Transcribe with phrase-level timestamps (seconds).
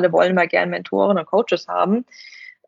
[0.00, 2.06] Alle wollen mal gern Mentoren und Coaches haben.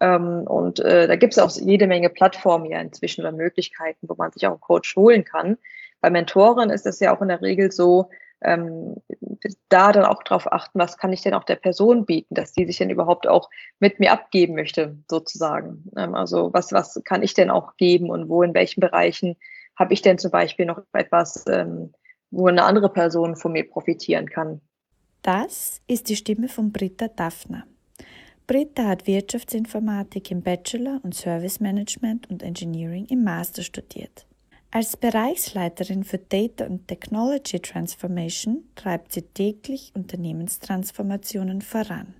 [0.00, 4.14] Ähm, und äh, da gibt es auch jede Menge Plattformen ja inzwischen oder Möglichkeiten, wo
[4.14, 5.56] man sich auch einen Coach holen kann.
[6.02, 8.10] Bei Mentoren ist es ja auch in der Regel so,
[8.42, 8.96] ähm,
[9.68, 12.66] da dann auch darauf achten, was kann ich denn auch der Person bieten, dass die
[12.66, 15.84] sich denn überhaupt auch mit mir abgeben möchte, sozusagen.
[15.96, 19.36] Ähm, also was, was kann ich denn auch geben und wo, in welchen Bereichen
[19.76, 21.92] habe ich denn zum Beispiel noch etwas, ähm,
[22.30, 24.60] wo eine andere Person von mir profitieren kann.
[25.22, 27.64] Das ist die Stimme von Britta Daphner.
[28.46, 34.26] Britta hat Wirtschaftsinformatik im Bachelor und Service Management und Engineering im Master studiert.
[34.74, 42.14] Als Bereichsleiterin für Data und Technology Transformation treibt sie täglich Unternehmenstransformationen voran.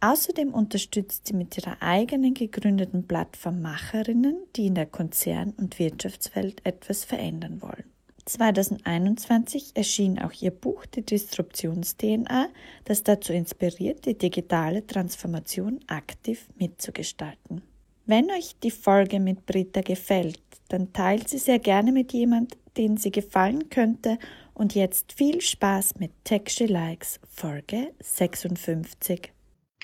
[0.00, 6.66] Außerdem unterstützt sie mit ihrer eigenen gegründeten Plattform Macherinnen, die in der Konzern- und Wirtschaftswelt
[6.66, 7.84] etwas verändern wollen.
[8.24, 12.48] 2021 erschien auch ihr Buch Die Disruptions-DNA,
[12.84, 17.62] das dazu inspiriert, die digitale Transformation aktiv mitzugestalten.
[18.04, 22.96] Wenn euch die Folge mit Britta gefällt, dann teilt sie sehr gerne mit jemand, den
[22.96, 24.18] sie gefallen könnte.
[24.54, 29.32] Und jetzt viel Spaß mit Tech She Likes Folge 56.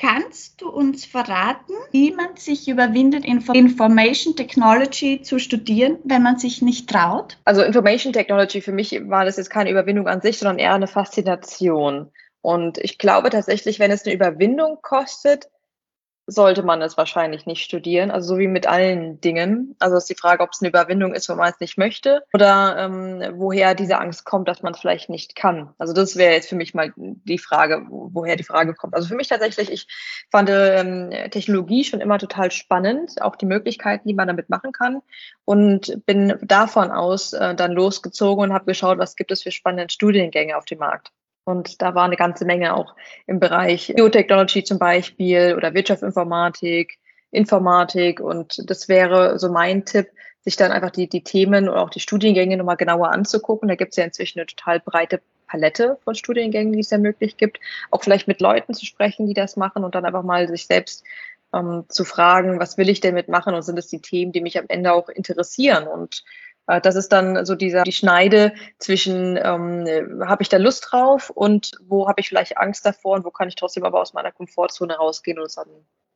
[0.00, 6.60] Kannst du uns verraten, wie man sich überwindet, Information Technology zu studieren, wenn man sich
[6.60, 7.38] nicht traut?
[7.44, 10.88] Also Information Technology für mich war das jetzt keine Überwindung an sich, sondern eher eine
[10.88, 12.10] Faszination.
[12.42, 15.48] Und ich glaube tatsächlich, wenn es eine Überwindung kostet,
[16.28, 18.10] sollte man es wahrscheinlich nicht studieren.
[18.10, 19.74] Also so wie mit allen Dingen.
[19.78, 22.76] Also ist die Frage, ob es eine Überwindung ist, wenn man es nicht möchte oder
[22.78, 25.70] ähm, woher diese Angst kommt, dass man es vielleicht nicht kann.
[25.78, 28.94] Also das wäre jetzt für mich mal die Frage, woher die Frage kommt.
[28.94, 29.86] Also für mich tatsächlich, ich
[30.30, 35.00] fand ähm, Technologie schon immer total spannend, auch die Möglichkeiten, die man damit machen kann
[35.46, 39.90] und bin davon aus äh, dann losgezogen und habe geschaut, was gibt es für spannende
[39.90, 41.10] Studiengänge auf dem Markt.
[41.48, 42.94] Und da war eine ganze Menge auch
[43.26, 46.98] im Bereich Biotechnology zum Beispiel oder Wirtschaftsinformatik,
[47.30, 48.20] Informatik.
[48.20, 50.08] Und das wäre so mein Tipp,
[50.42, 53.66] sich dann einfach die, die Themen oder auch die Studiengänge nochmal genauer anzugucken.
[53.66, 57.38] Da gibt es ja inzwischen eine total breite Palette von Studiengängen, die es ja möglich
[57.38, 57.60] gibt.
[57.90, 61.02] Auch vielleicht mit Leuten zu sprechen, die das machen und dann einfach mal sich selbst
[61.54, 64.58] ähm, zu fragen, was will ich denn mitmachen und sind es die Themen, die mich
[64.58, 66.24] am Ende auch interessieren und
[66.82, 71.72] das ist dann so dieser die Schneide zwischen, ähm, habe ich da Lust drauf und
[71.82, 74.96] wo habe ich vielleicht Angst davor und wo kann ich trotzdem aber aus meiner Komfortzone
[74.96, 75.68] rausgehen und es dann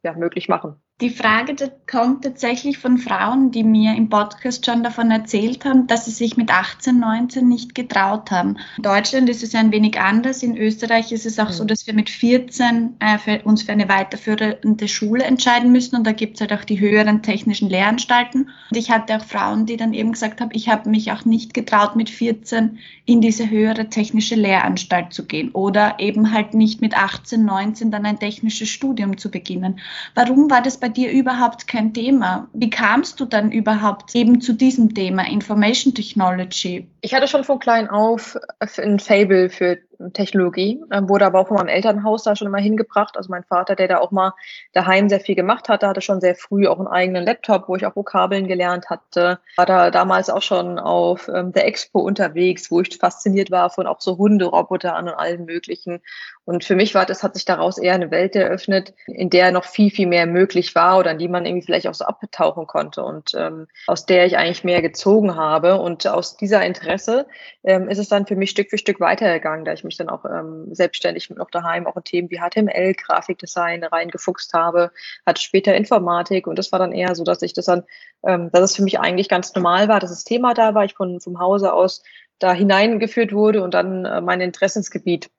[0.03, 0.77] ja, möglich machen.
[1.01, 1.57] Die Frage
[1.91, 6.37] kommt tatsächlich von Frauen, die mir im Podcast schon davon erzählt haben, dass sie sich
[6.37, 8.57] mit 18, 19 nicht getraut haben.
[8.77, 10.45] In Deutschland ist es ein wenig anders.
[10.45, 11.55] In Österreich ist es auch mhm.
[11.55, 15.97] so, dass wir mit 14 äh, für uns für eine weiterführende Schule entscheiden müssen.
[15.97, 18.51] Und da gibt es halt auch die höheren technischen Lehranstalten.
[18.71, 21.53] Und ich hatte auch Frauen, die dann eben gesagt haben, ich habe mich auch nicht
[21.53, 25.51] getraut, mit 14 in diese höhere technische Lehranstalt zu gehen.
[25.51, 29.81] Oder eben halt nicht mit 18, 19 dann ein technisches Studium zu beginnen.
[30.15, 32.49] Warum war das bei dir überhaupt kein Thema?
[32.53, 36.89] Wie kamst du dann überhaupt eben zu diesem Thema Information Technology?
[37.01, 38.39] Ich hatte schon von klein auf
[38.79, 39.79] ein Fable für
[40.13, 43.17] Technologie, ähm, wurde aber auch von meinem Elternhaus da schon immer hingebracht.
[43.17, 44.33] Also mein Vater, der da auch mal
[44.73, 47.87] daheim sehr viel gemacht hatte, hatte schon sehr früh auch einen eigenen Laptop, wo ich
[47.87, 49.39] auch Vokabeln gelernt hatte.
[49.57, 53.87] War da damals auch schon auf ähm, der Expo unterwegs, wo ich fasziniert war von
[53.87, 56.01] auch so Hunderobotern und allen möglichen.
[56.45, 59.65] Und für mich war das, hat sich daraus eher eine Welt eröffnet, in der noch
[59.65, 63.05] viel, viel mehr möglich war oder in die man irgendwie vielleicht auch so abtauchen konnte
[63.05, 65.79] und ähm, aus der ich eigentlich mehr gezogen habe.
[65.79, 67.27] Und aus dieser Interesse
[67.63, 70.09] ähm, ist es dann für mich Stück für Stück weitergegangen, da ich mich mich dann
[70.09, 74.91] auch ähm, selbstständig noch daheim auch in Themen wie HTML, Grafikdesign reingefuchst habe,
[75.27, 77.85] hatte später Informatik und das war dann eher so, dass ich das dann,
[78.27, 80.95] ähm, dass es für mich eigentlich ganz normal war, dass das Thema da war, ich
[80.95, 82.03] von vom Hause aus
[82.39, 85.31] da hineingeführt wurde und dann äh, mein Interessensgebiet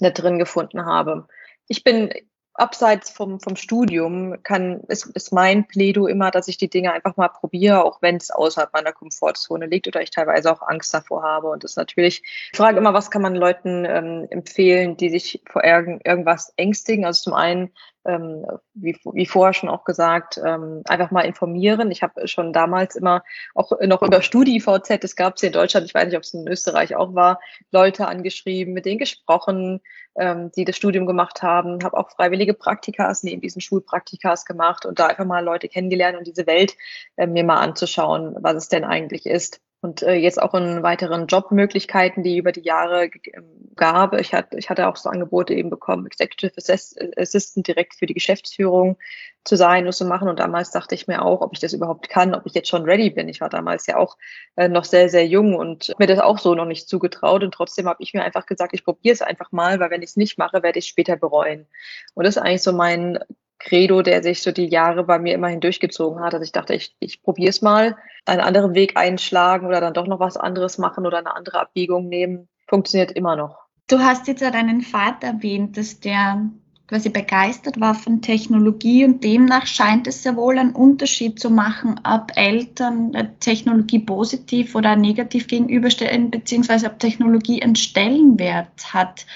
[0.00, 1.28] da drin gefunden habe.
[1.68, 2.12] Ich bin
[2.54, 7.16] abseits vom, vom Studium kann, ist, ist mein Plädo immer, dass ich die Dinge einfach
[7.16, 11.22] mal probiere, auch wenn es außerhalb meiner Komfortzone liegt oder ich teilweise auch Angst davor
[11.22, 11.48] habe.
[11.48, 12.22] Und das ist natürlich,
[12.52, 17.04] ich frage immer, was kann man Leuten ähm, empfehlen, die sich vor irgend, irgendwas ängstigen.
[17.04, 17.72] Also zum einen
[18.06, 21.90] ähm, wie, wie vorher schon auch gesagt, ähm, einfach mal informieren.
[21.90, 23.24] Ich habe schon damals immer
[23.54, 26.46] auch noch über StudiVZ, das gab es in Deutschland, ich weiß nicht, ob es in
[26.46, 27.40] Österreich auch war,
[27.70, 29.80] Leute angeschrieben, mit denen gesprochen,
[30.16, 34.98] ähm, die das Studium gemacht haben, habe auch freiwillige Praktikas neben diesen Schulpraktikas gemacht und
[34.98, 36.76] da einfach mal Leute kennengelernt und diese Welt
[37.16, 39.60] äh, mir mal anzuschauen, was es denn eigentlich ist.
[39.84, 43.44] Und äh, jetzt auch in weiteren Jobmöglichkeiten, die über die Jahre ähm,
[43.76, 44.18] gab.
[44.18, 48.96] Ich hatte, ich hatte auch so Angebote eben bekommen, Executive Assistant direkt für die Geschäftsführung
[49.44, 50.30] zu sein und zu machen.
[50.30, 52.84] Und damals dachte ich mir auch, ob ich das überhaupt kann, ob ich jetzt schon
[52.84, 53.28] ready bin.
[53.28, 54.16] Ich war damals ja auch
[54.56, 57.42] äh, noch sehr, sehr jung und mir das auch so noch nicht zugetraut.
[57.44, 60.08] Und trotzdem habe ich mir einfach gesagt, ich probiere es einfach mal, weil wenn ich
[60.08, 61.66] es nicht mache, werde ich es später bereuen.
[62.14, 63.18] Und das ist eigentlich so mein
[63.58, 66.34] Credo, der sich so die Jahre bei mir immerhin durchgezogen hat.
[66.34, 67.96] Also ich dachte, ich, ich probiere es mal,
[68.26, 72.08] einen anderen Weg einschlagen oder dann doch noch was anderes machen oder eine andere Abbiegung
[72.08, 72.48] nehmen.
[72.68, 73.64] Funktioniert immer noch.
[73.88, 76.50] Du hast jetzt ja deinen Vater erwähnt, dass der
[76.94, 82.00] quasi begeistert war von Technologie und demnach scheint es sehr wohl einen Unterschied zu machen,
[82.04, 83.10] ob Eltern
[83.40, 89.26] Technologie positiv oder negativ gegenüberstellen, beziehungsweise ob Technologie einen Stellenwert hat.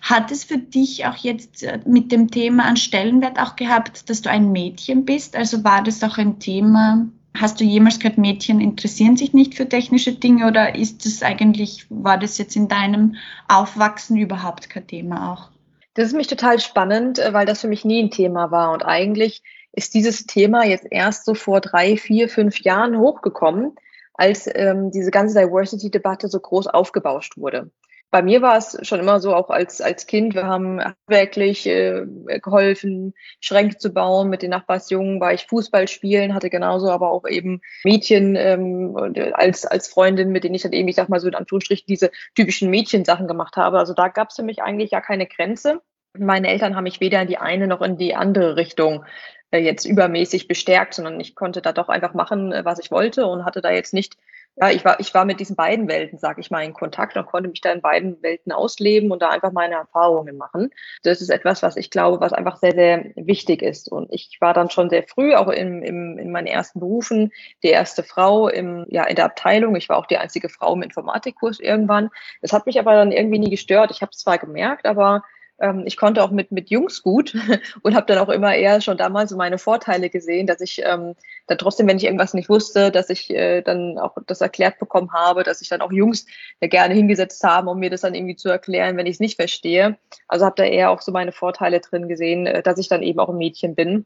[0.00, 4.22] Hat es für dich auch jetzt äh, mit dem Thema einen Stellenwert auch gehabt, dass
[4.22, 5.36] du ein Mädchen bist?
[5.36, 7.08] Also war das auch ein Thema?
[7.36, 11.84] Hast du jemals gehört, Mädchen interessieren sich nicht für technische Dinge oder ist es eigentlich,
[11.90, 13.16] war das jetzt in deinem
[13.48, 15.51] Aufwachsen überhaupt kein Thema auch?
[15.94, 18.72] Das ist mich total spannend, äh, weil das für mich nie ein Thema war.
[18.72, 19.42] Und eigentlich
[19.72, 23.74] ist dieses Thema jetzt erst so vor drei, vier, fünf Jahren hochgekommen,
[24.14, 27.70] als ähm, diese ganze Diversity-Debatte so groß aufgebauscht wurde
[28.12, 32.04] bei mir war es schon immer so, auch als, als Kind, wir haben wirklich äh,
[32.42, 34.28] geholfen, Schränke zu bauen.
[34.28, 38.94] Mit den Nachbarsjungen war ich Fußball spielen, hatte genauso aber auch eben Mädchen ähm,
[39.32, 42.10] als, als Freundin, mit denen ich dann eben, ich sag mal so in Anführungsstrichen, diese
[42.34, 43.78] typischen Mädchensachen gemacht habe.
[43.78, 45.80] Also da gab es für mich eigentlich ja keine Grenze.
[46.12, 49.06] Meine Eltern haben mich weder in die eine noch in die andere Richtung
[49.52, 53.26] äh, jetzt übermäßig bestärkt, sondern ich konnte da doch einfach machen, äh, was ich wollte
[53.26, 54.18] und hatte da jetzt nicht
[54.56, 57.24] ja, ich war, ich war mit diesen beiden Welten, sag ich mal, in Kontakt und
[57.24, 60.70] konnte mich da in beiden Welten ausleben und da einfach meine Erfahrungen machen.
[61.02, 63.90] Das ist etwas, was ich glaube, was einfach sehr, sehr wichtig ist.
[63.90, 67.32] Und ich war dann schon sehr früh, auch im, im, in meinen ersten Berufen,
[67.62, 69.74] die erste Frau im, ja, in der Abteilung.
[69.74, 72.10] Ich war auch die einzige Frau im Informatikkurs irgendwann.
[72.42, 73.90] Das hat mich aber dann irgendwie nie gestört.
[73.90, 75.22] Ich habe es zwar gemerkt, aber
[75.62, 77.34] ähm, ich konnte auch mit, mit Jungs gut
[77.82, 81.14] und habe dann auch immer eher schon damals so meine Vorteile gesehen, dass ich ähm,
[81.46, 85.12] dann trotzdem, wenn ich irgendwas nicht wusste, dass ich äh, dann auch das erklärt bekommen
[85.12, 86.26] habe, dass sich dann auch Jungs
[86.60, 89.36] ja gerne hingesetzt haben, um mir das dann irgendwie zu erklären, wenn ich es nicht
[89.36, 89.96] verstehe.
[90.28, 93.20] Also habe da eher auch so meine Vorteile drin gesehen, äh, dass ich dann eben
[93.20, 94.04] auch ein Mädchen bin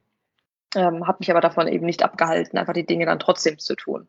[0.76, 4.08] ähm, habe mich aber davon eben nicht abgehalten, einfach die Dinge dann trotzdem zu tun.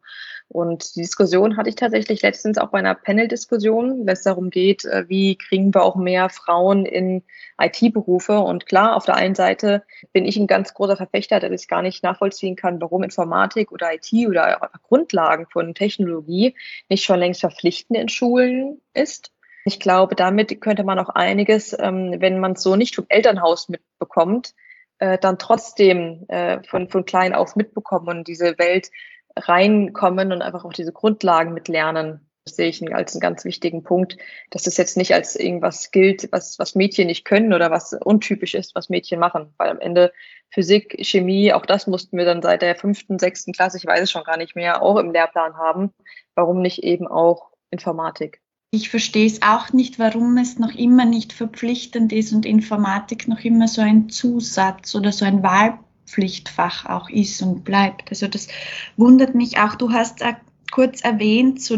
[0.49, 4.85] Und die Diskussion hatte ich tatsächlich letztens auch bei einer Panel-Diskussion, wenn es darum geht,
[4.85, 7.23] äh, wie kriegen wir auch mehr Frauen in
[7.59, 8.39] IT-Berufe.
[8.39, 9.83] Und klar, auf der einen Seite
[10.13, 13.93] bin ich ein ganz großer Verfechter, dass ich gar nicht nachvollziehen kann, warum Informatik oder
[13.93, 16.55] IT oder Grundlagen von Technologie
[16.89, 19.31] nicht schon längst verpflichtend in Schulen ist.
[19.65, 23.67] Ich glaube, damit könnte man auch einiges, ähm, wenn man es so nicht vom Elternhaus
[23.67, 24.53] mitbekommt,
[24.99, 28.89] äh, dann trotzdem äh, von, von klein auf mitbekommen und diese Welt
[29.35, 32.27] reinkommen und einfach auch diese Grundlagen mitlernen.
[32.45, 34.17] Das sehe ich als einen ganz wichtigen Punkt,
[34.51, 38.55] dass das jetzt nicht als irgendwas gilt, was, was Mädchen nicht können oder was untypisch
[38.55, 39.53] ist, was Mädchen machen.
[39.57, 40.13] Weil am Ende
[40.49, 44.11] Physik, Chemie, auch das mussten wir dann seit der fünften, sechsten Klasse, ich weiß es
[44.11, 45.93] schon gar nicht mehr, auch im Lehrplan haben.
[46.35, 48.41] Warum nicht eben auch Informatik?
[48.71, 53.39] Ich verstehe es auch nicht, warum es noch immer nicht verpflichtend ist und Informatik noch
[53.39, 58.09] immer so ein Zusatz oder so ein Wahlpflichtfach auch ist und bleibt.
[58.09, 58.49] Also das
[58.97, 59.75] wundert mich auch.
[59.75, 60.21] Du hast
[60.71, 61.77] kurz erwähnt, so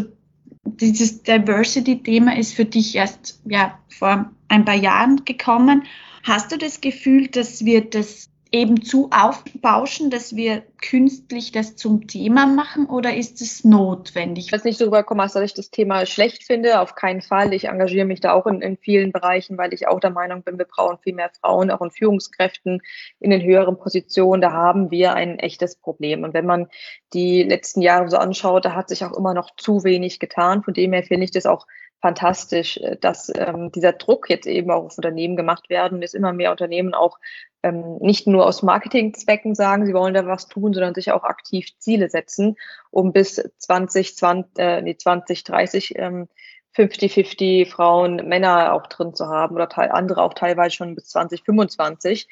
[0.64, 5.84] dieses Diversity-Thema ist für dich erst ja, vor ein paar Jahren gekommen.
[6.24, 12.08] Hast du das Gefühl, dass wir das eben zu aufbauschen, dass wir künstlich das zum
[12.08, 14.46] Thema machen oder ist es notwendig?
[14.46, 16.80] Ich weiß nicht so rüberkommen, dass ich das Thema schlecht finde.
[16.80, 17.52] Auf keinen Fall.
[17.54, 20.58] Ich engagiere mich da auch in, in vielen Bereichen, weil ich auch der Meinung bin,
[20.58, 22.82] wir brauchen viel mehr Frauen, auch in Führungskräften,
[23.20, 24.42] in den höheren Positionen.
[24.42, 26.24] Da haben wir ein echtes Problem.
[26.24, 26.68] Und wenn man
[27.12, 30.64] die letzten Jahre so anschaut, da hat sich auch immer noch zu wenig getan.
[30.64, 31.66] Von dem her finde ich das auch
[32.00, 36.32] fantastisch, äh, dass ähm, dieser Druck jetzt eben auch auf Unternehmen gemacht werden, dass immer
[36.32, 37.18] mehr Unternehmen auch
[37.62, 41.68] ähm, nicht nur aus Marketingzwecken sagen, sie wollen da was tun, sondern sich auch aktiv
[41.78, 42.56] Ziele setzen,
[42.90, 46.28] um bis 2020, äh, nee, 2030 ähm,
[46.76, 52.28] 50-50 Frauen, Männer auch drin zu haben oder andere auch teilweise schon bis 2025.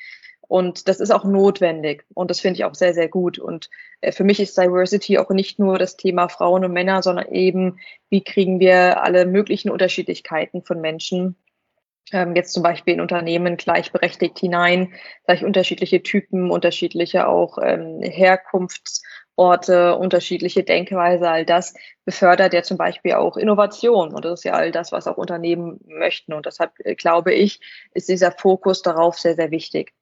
[0.49, 2.07] Und das ist auch notwendig.
[2.15, 3.39] Und das finde ich auch sehr, sehr gut.
[3.39, 3.69] Und
[4.01, 7.79] äh, für mich ist Diversity auch nicht nur das Thema Frauen und Männer, sondern eben,
[8.09, 11.37] wie kriegen wir alle möglichen Unterschiedlichkeiten von Menschen
[12.13, 14.93] ähm, jetzt zum Beispiel in Unternehmen gleichberechtigt hinein,
[15.27, 21.75] gleich unterschiedliche Typen, unterschiedliche auch ähm, Herkunftsorte, unterschiedliche Denkweise, all das
[22.05, 24.15] befördert ja zum Beispiel auch Innovation.
[24.15, 26.33] Und das ist ja all das, was auch Unternehmen möchten.
[26.33, 27.61] Und deshalb äh, glaube ich,
[27.95, 29.93] ist dieser Fokus darauf sehr, sehr wichtig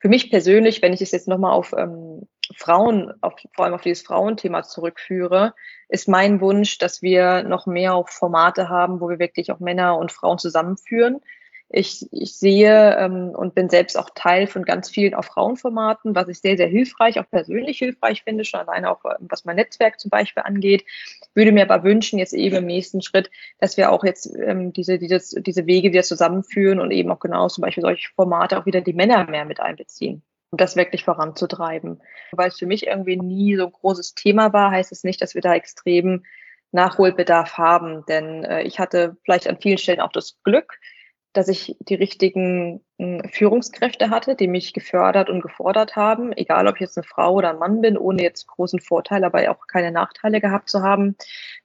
[0.00, 2.26] für mich persönlich, wenn ich es jetzt nochmal auf, ähm,
[2.56, 5.54] Frauen, auf, vor allem auf dieses Frauenthema zurückführe,
[5.88, 9.98] ist mein Wunsch, dass wir noch mehr auch Formate haben, wo wir wirklich auch Männer
[9.98, 11.20] und Frauen zusammenführen.
[11.72, 16.26] Ich, ich sehe ähm, und bin selbst auch Teil von ganz vielen auch Frauenformaten, was
[16.26, 20.10] ich sehr, sehr hilfreich, auch persönlich hilfreich finde, schon alleine auch was mein Netzwerk zum
[20.10, 20.84] Beispiel angeht.
[21.34, 24.98] Würde mir aber wünschen, jetzt eben im nächsten Schritt, dass wir auch jetzt ähm, diese,
[24.98, 28.80] dieses, diese Wege wieder zusammenführen und eben auch genau zum Beispiel solche Formate auch wieder
[28.80, 32.02] die Männer mehr mit einbeziehen um das wirklich voranzutreiben.
[32.32, 35.34] Weil es für mich irgendwie nie so ein großes Thema war, heißt es nicht, dass
[35.34, 36.24] wir da extrem
[36.72, 38.04] Nachholbedarf haben.
[38.06, 40.78] Denn äh, ich hatte vielleicht an vielen Stellen auch das Glück,
[41.32, 46.76] dass ich die richtigen äh, Führungskräfte hatte, die mich gefördert und gefordert haben, egal ob
[46.76, 49.92] ich jetzt eine Frau oder ein Mann bin, ohne jetzt großen Vorteil, aber auch keine
[49.92, 51.16] Nachteile gehabt zu haben.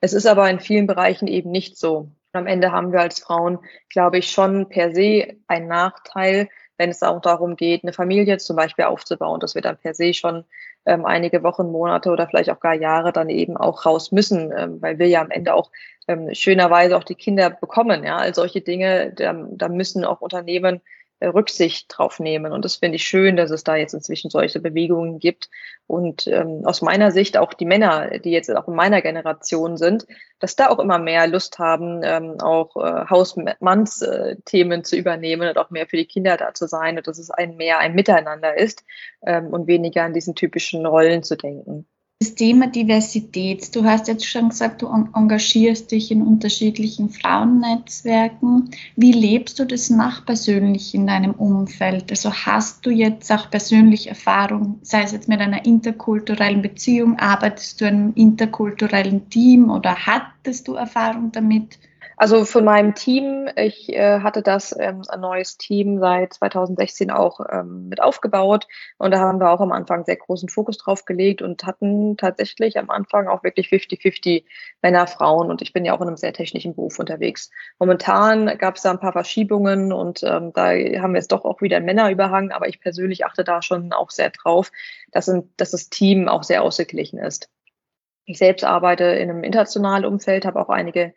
[0.01, 2.11] Es ist aber in vielen Bereichen eben nicht so.
[2.33, 7.03] am Ende haben wir als Frauen, glaube ich, schon per se einen Nachteil, wenn es
[7.03, 10.43] auch darum geht, eine Familie zum Beispiel aufzubauen, dass wir dann per se schon
[10.85, 14.81] ähm, einige Wochen, Monate oder vielleicht auch gar Jahre dann eben auch raus müssen, ähm,
[14.81, 15.71] weil wir ja am Ende auch
[16.07, 18.03] ähm, schönerweise auch die Kinder bekommen.
[18.03, 20.81] Ja, all solche Dinge, da, da müssen auch Unternehmen
[21.19, 22.51] äh, Rücksicht drauf nehmen.
[22.51, 25.49] Und das finde ich schön, dass es da jetzt inzwischen solche Bewegungen gibt.
[25.87, 30.05] Und ähm, aus meiner Sicht auch die Männer, die jetzt auch in meiner Generation sind,
[30.39, 35.57] dass da auch immer mehr Lust haben, ähm, auch äh, Hausmannsthemen äh, zu übernehmen und
[35.57, 38.57] auch mehr für die Kinder da zu sein und dass es ein mehr ein Miteinander
[38.57, 38.83] ist
[39.25, 41.87] ähm, und weniger an diesen typischen Rollen zu denken.
[42.21, 43.75] Das Thema Diversität.
[43.75, 48.71] Du hast jetzt schon gesagt, du engagierst dich in unterschiedlichen Frauennetzwerken.
[48.95, 52.09] Wie lebst du das nach persönlich in deinem Umfeld?
[52.11, 57.81] Also hast du jetzt auch persönlich Erfahrung, sei es jetzt mit einer interkulturellen Beziehung, arbeitest
[57.81, 61.79] du in einem interkulturellen Team oder hattest du Erfahrung damit?
[62.17, 67.41] Also von meinem Team, ich äh, hatte das ähm, ein neues Team seit 2016 auch
[67.51, 68.67] ähm, mit aufgebaut
[68.97, 72.77] und da haben wir auch am Anfang sehr großen Fokus drauf gelegt und hatten tatsächlich
[72.77, 74.45] am Anfang auch wirklich 50-50
[74.81, 77.49] Männer, Frauen und ich bin ja auch in einem sehr technischen Beruf unterwegs.
[77.79, 81.61] Momentan gab es da ein paar Verschiebungen und ähm, da haben wir jetzt doch auch
[81.61, 84.71] wieder einen Männerüberhang, aber ich persönlich achte da schon auch sehr drauf,
[85.11, 87.49] dass, dass das Team auch sehr ausgeglichen ist.
[88.25, 91.13] Ich selbst arbeite in einem internationalen Umfeld, habe auch einige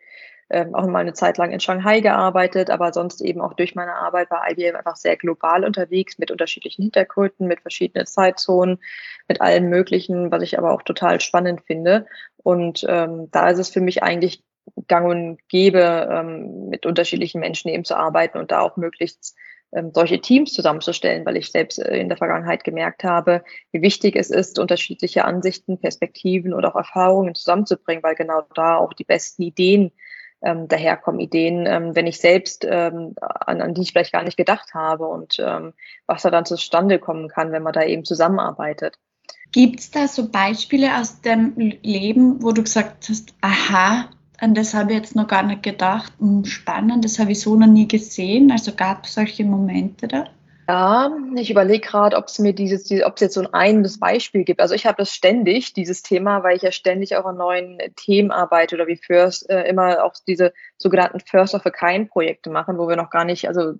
[0.49, 3.95] ähm, auch mal eine Zeit lang in Shanghai gearbeitet, aber sonst eben auch durch meine
[3.95, 8.79] Arbeit bei IBM einfach sehr global unterwegs mit unterschiedlichen Hintergründen, mit verschiedenen Zeitzonen,
[9.27, 12.07] mit allem Möglichen, was ich aber auch total spannend finde.
[12.37, 14.43] Und ähm, da ist es für mich eigentlich
[14.87, 19.35] gang und gäbe, ähm, mit unterschiedlichen Menschen eben zu arbeiten und da auch möglichst
[19.71, 24.15] ähm, solche Teams zusammenzustellen, weil ich selbst äh, in der Vergangenheit gemerkt habe, wie wichtig
[24.15, 29.43] es ist, unterschiedliche Ansichten, Perspektiven oder auch Erfahrungen zusammenzubringen, weil genau da auch die besten
[29.43, 29.91] Ideen
[30.41, 34.37] ähm, daherkommen, Ideen, ähm, wenn ich selbst ähm, an, an die ich vielleicht gar nicht
[34.37, 35.73] gedacht habe und ähm,
[36.07, 38.97] was da dann zustande kommen kann, wenn man da eben zusammenarbeitet.
[39.51, 44.73] Gibt es da so Beispiele aus dem Leben, wo du gesagt hast, aha, an das
[44.73, 47.87] habe ich jetzt noch gar nicht gedacht, hm, spannend, das habe ich so noch nie
[47.87, 48.51] gesehen.
[48.51, 50.25] Also gab es solche Momente da?
[50.69, 54.43] Ja, ich überlege gerade, ob es mir dieses, ob es jetzt so ein eines Beispiel
[54.43, 54.61] gibt.
[54.61, 58.29] Also ich habe das ständig, dieses Thema, weil ich ja ständig auch an neuen Themen
[58.29, 62.77] arbeite oder wie First äh, immer auch diese sogenannten First of a Kind Projekte machen,
[62.77, 63.73] wo wir noch gar nicht, also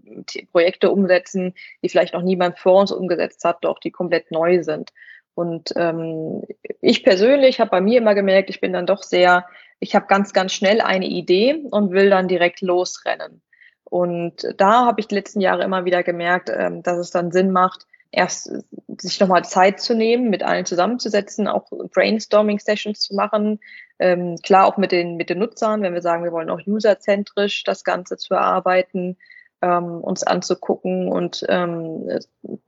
[0.52, 1.54] Projekte umsetzen,
[1.84, 4.90] die vielleicht noch niemand vor uns umgesetzt hat, doch die komplett neu sind.
[5.36, 6.42] Und ähm,
[6.82, 9.46] ich persönlich habe bei mir immer gemerkt, ich bin dann doch sehr,
[9.80, 13.44] ich habe ganz, ganz schnell eine Idee und will dann direkt losrennen.
[13.90, 17.52] Und da habe ich die letzten Jahre immer wieder gemerkt, ähm, dass es dann Sinn
[17.52, 18.52] macht, erst
[18.98, 23.60] sich nochmal Zeit zu nehmen, mit allen zusammenzusetzen, auch Brainstorming-Sessions zu machen.
[24.00, 27.64] Ähm, klar auch mit den, mit den Nutzern, wenn wir sagen, wir wollen auch userzentrisch
[27.64, 29.18] das Ganze zu erarbeiten,
[29.62, 31.08] ähm, uns anzugucken.
[31.08, 32.10] Und ähm,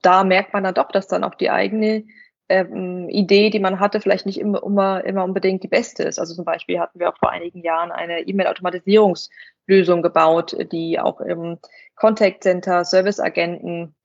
[0.02, 2.04] da merkt man dann doch, dass dann auch die eigene
[2.52, 6.20] ähm, Idee, die man hatte, vielleicht nicht immer, immer, immer unbedingt die beste ist.
[6.20, 11.58] Also zum Beispiel hatten wir auch vor einigen Jahren eine E-Mail-Automatisierungslösung gebaut, die auch im
[11.96, 13.96] Contact Center Serviceagenten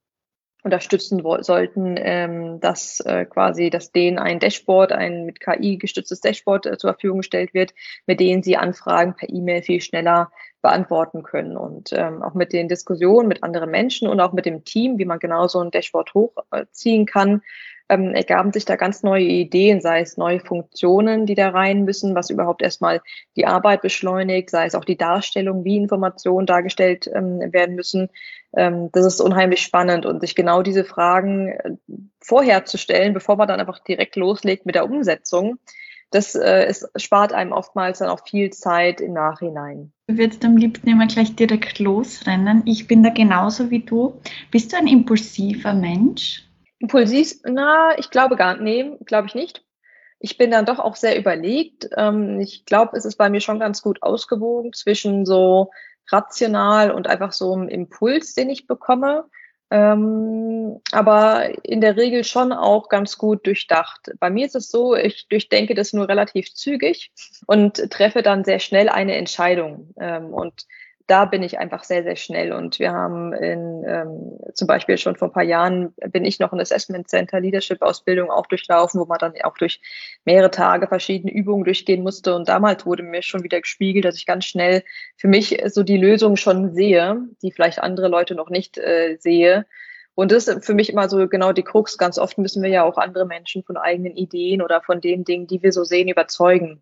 [0.67, 6.67] unterstützen sollten, ähm, dass äh, quasi, dass denen ein Dashboard, ein mit KI gestütztes Dashboard
[6.67, 7.73] äh, zur Verfügung gestellt wird,
[8.07, 10.31] mit denen sie Anfragen per E-Mail viel schneller
[10.63, 11.57] beantworten können.
[11.57, 15.05] Und ähm, auch mit den Diskussionen mit anderen Menschen und auch mit dem Team, wie
[15.05, 17.43] man genau so ein Dashboard hochziehen kann,
[17.89, 22.15] ähm, ergaben sich da ganz neue Ideen, sei es neue Funktionen, die da rein müssen,
[22.15, 23.01] was überhaupt erstmal
[23.37, 28.09] die Arbeit beschleunigt, sei es auch die Darstellung, wie Informationen dargestellt ähm, werden müssen.
[28.57, 31.71] Ähm, das ist unheimlich spannend und sich genau diese Fragen äh,
[32.21, 35.59] vorher zu stellen, bevor man dann einfach direkt loslegt mit der Umsetzung.
[36.11, 39.93] Das äh, ist, spart einem oftmals dann auch viel Zeit im Nachhinein.
[40.07, 42.63] Du würdest am liebsten immer gleich direkt losrennen.
[42.65, 44.21] Ich bin da genauso wie du.
[44.53, 46.46] Bist du ein impulsiver Mensch?
[46.79, 49.65] Impulsiv, na, ich glaube gar nicht, nee, glaube ich nicht.
[50.19, 51.89] Ich bin dann doch auch sehr überlegt.
[51.97, 55.71] Ähm, ich glaube, es ist bei mir schon ganz gut ausgewogen zwischen so
[56.09, 59.25] rational und einfach so einem Impuls, den ich bekomme.
[59.71, 64.13] Ähm, aber in der Regel schon auch ganz gut durchdacht.
[64.21, 67.11] Bei mir ist es so, ich durchdenke das nur relativ zügig
[67.47, 69.93] und treffe dann sehr schnell eine Entscheidung.
[69.99, 70.67] Ähm, und
[71.07, 72.53] da bin ich einfach sehr, sehr schnell.
[72.53, 76.53] Und wir haben in, ähm, zum Beispiel schon vor ein paar Jahren bin ich noch
[76.53, 79.81] ein Assessment Center Leadership Ausbildung auch durchlaufen, wo man dann auch durch
[80.25, 82.35] mehrere Tage verschiedene Übungen durchgehen musste.
[82.35, 84.83] Und damals wurde mir schon wieder gespiegelt, dass ich ganz schnell
[85.17, 89.67] für mich so die Lösung schon sehe, die vielleicht andere Leute noch nicht äh, sehe.
[90.17, 91.99] Und das ist für mich immer so genau die Krux.
[91.99, 95.47] Ganz oft müssen wir ja auch andere Menschen von eigenen Ideen oder von den Dingen,
[95.47, 96.81] die wir so sehen, überzeugen.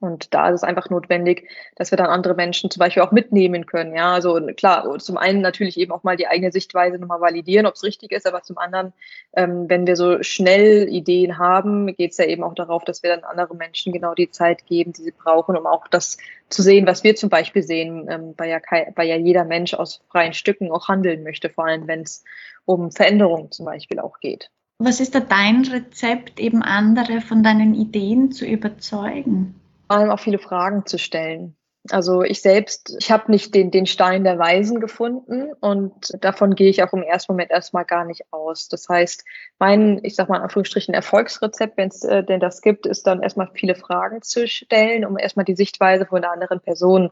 [0.00, 3.64] Und da ist es einfach notwendig, dass wir dann andere Menschen zum Beispiel auch mitnehmen
[3.64, 3.94] können.
[3.96, 7.74] Ja, also klar, zum einen natürlich eben auch mal die eigene Sichtweise nochmal validieren, ob
[7.74, 8.92] es richtig ist, aber zum anderen,
[9.34, 13.10] ähm, wenn wir so schnell Ideen haben, geht es ja eben auch darauf, dass wir
[13.10, 16.18] dann anderen Menschen genau die Zeit geben, die sie brauchen, um auch das
[16.50, 18.58] zu sehen, was wir zum Beispiel sehen, ähm, weil, ja
[18.96, 22.24] weil ja jeder Mensch aus freien Stücken auch handeln möchte, vor allem wenn es
[22.66, 24.50] um Veränderungen zum Beispiel auch geht.
[24.78, 29.60] Was ist da dein Rezept, eben andere von deinen Ideen zu überzeugen?
[29.86, 31.56] Vor allem auch viele Fragen zu stellen.
[31.90, 36.70] Also ich selbst, ich habe nicht den, den Stein der Weisen gefunden und davon gehe
[36.70, 38.68] ich auch im ersten Moment erstmal gar nicht aus.
[38.68, 39.22] Das heißt,
[39.58, 43.22] mein, ich sag mal in Anführungsstrichen, Erfolgsrezept, wenn es äh, denn das gibt, ist dann
[43.22, 47.10] erstmal viele Fragen zu stellen, um erstmal die Sichtweise von einer anderen Person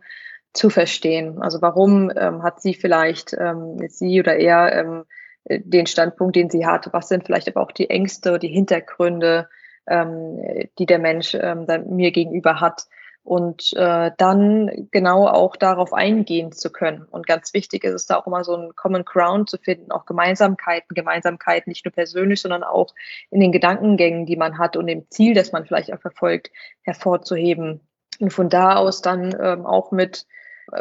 [0.55, 1.43] zu verstehen.
[1.43, 5.05] Also warum ähm, hat sie vielleicht, ähm, sie oder er, ähm,
[5.45, 6.89] den Standpunkt, den sie hat?
[6.93, 9.49] Was sind vielleicht aber auch die Ängste, die Hintergründe?
[9.87, 12.87] Ähm, die der Mensch ähm, mir gegenüber hat.
[13.25, 17.07] Und äh, dann genau auch darauf eingehen zu können.
[17.09, 20.07] Und ganz wichtig ist es da auch immer so ein Common Ground zu finden, auch
[20.07, 22.93] Gemeinsamkeiten, Gemeinsamkeiten nicht nur persönlich, sondern auch
[23.31, 26.51] in den Gedankengängen, die man hat und dem Ziel, das man vielleicht auch verfolgt,
[26.83, 27.81] hervorzuheben.
[28.19, 30.27] Und von da aus dann ähm, auch mit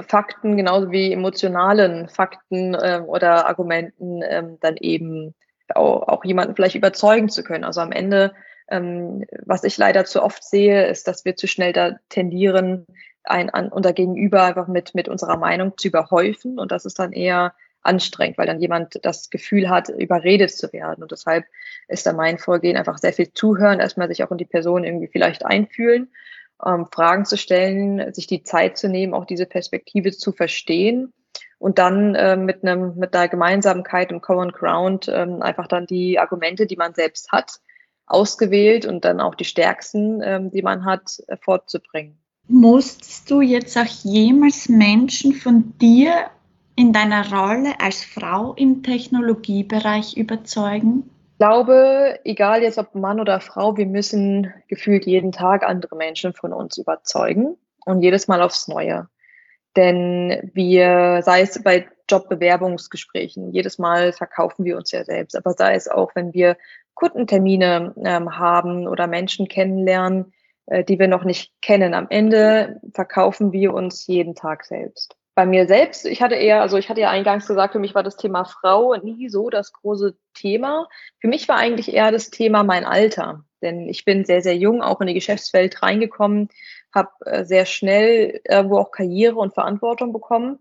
[0.08, 5.34] Fakten, genauso wie emotionalen Fakten ähm, oder Argumenten ähm, dann eben
[5.74, 7.64] auch, auch jemanden vielleicht überzeugen zu können.
[7.64, 8.34] Also am Ende
[8.72, 12.88] ähm, was ich leider zu oft sehe, ist, dass wir zu schnell da tendieren,
[13.24, 16.58] ein, an, unser Gegenüber einfach mit, mit unserer Meinung zu überhäufen.
[16.60, 17.54] Und das ist dann eher
[17.84, 21.04] anstrengend, weil dann jemand das Gefühl hat, überredet zu werden.
[21.04, 21.46] Und deshalb
[21.88, 25.08] ist dann mein Vorgehen einfach sehr viel zuhören, erstmal sich auch in die Person irgendwie
[25.08, 26.12] vielleicht einfühlen,
[26.66, 31.12] ähm, Fragen zu stellen, sich die Zeit zu nehmen, auch diese Perspektive zu verstehen
[31.58, 36.20] und dann äh, mit einem mit einer Gemeinsamkeit im Common Ground ähm, einfach dann die
[36.20, 37.60] Argumente, die man selbst hat,
[38.06, 42.18] ausgewählt und dann auch die stärksten, ähm, die man hat, äh, fortzubringen.
[42.48, 46.30] Musstest du jetzt auch jemals Menschen von dir
[46.76, 51.10] in deiner Rolle als Frau im Technologiebereich überzeugen?
[51.34, 56.34] Ich glaube, egal jetzt ob Mann oder Frau, wir müssen gefühlt jeden Tag andere Menschen
[56.34, 59.08] von uns überzeugen und jedes Mal aufs Neue.
[59.76, 65.76] Denn wir, sei es bei Jobbewerbungsgesprächen, jedes Mal verkaufen wir uns ja selbst, aber sei
[65.76, 66.58] es auch, wenn wir
[66.94, 70.34] Kundentermine ähm, haben oder Menschen kennenlernen,
[70.68, 71.94] äh, die wir noch nicht kennen.
[71.94, 75.16] Am Ende verkaufen wir uns jeden Tag selbst.
[75.34, 78.04] Bei mir selbst, ich hatte eher, also ich hatte ja eingangs gesagt, für mich war
[78.04, 80.88] das Thema Frau nie so das große Thema.
[81.20, 83.46] Für mich war eigentlich eher das Thema mein Alter.
[83.62, 86.50] Denn ich bin sehr, sehr jung auch in die Geschäftswelt reingekommen,
[86.94, 90.60] habe äh, sehr schnell irgendwo auch Karriere und Verantwortung bekommen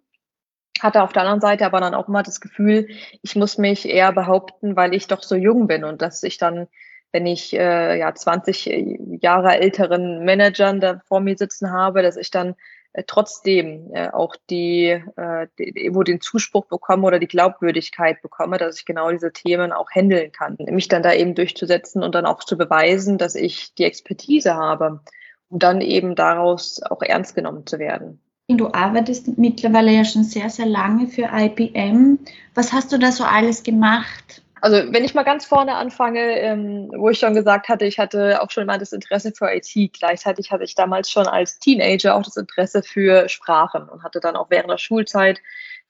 [0.83, 2.89] hatte auf der anderen Seite aber dann auch immer das Gefühl,
[3.23, 6.69] ich muss mich eher behaupten, weil ich doch so jung bin und dass ich dann,
[7.13, 12.31] wenn ich äh, ja 20 Jahre älteren Managern da vor mir sitzen habe, dass ich
[12.31, 12.55] dann
[12.93, 15.47] äh, trotzdem äh, auch die, äh,
[15.91, 20.33] wo den Zuspruch bekomme oder die Glaubwürdigkeit bekomme, dass ich genau diese Themen auch handeln
[20.33, 20.57] kann.
[20.59, 25.01] Mich dann da eben durchzusetzen und dann auch zu beweisen, dass ich die Expertise habe,
[25.49, 28.21] um dann eben daraus auch ernst genommen zu werden.
[28.57, 32.19] Du arbeitest mittlerweile ja schon sehr, sehr lange für IBM.
[32.55, 34.43] Was hast du da so alles gemacht?
[34.61, 38.43] Also wenn ich mal ganz vorne anfange, ähm, wo ich schon gesagt hatte, ich hatte
[38.43, 39.93] auch schon mal das Interesse für IT.
[39.93, 44.37] Gleichzeitig hatte ich damals schon als Teenager auch das Interesse für Sprachen und hatte dann
[44.37, 45.41] auch während der Schulzeit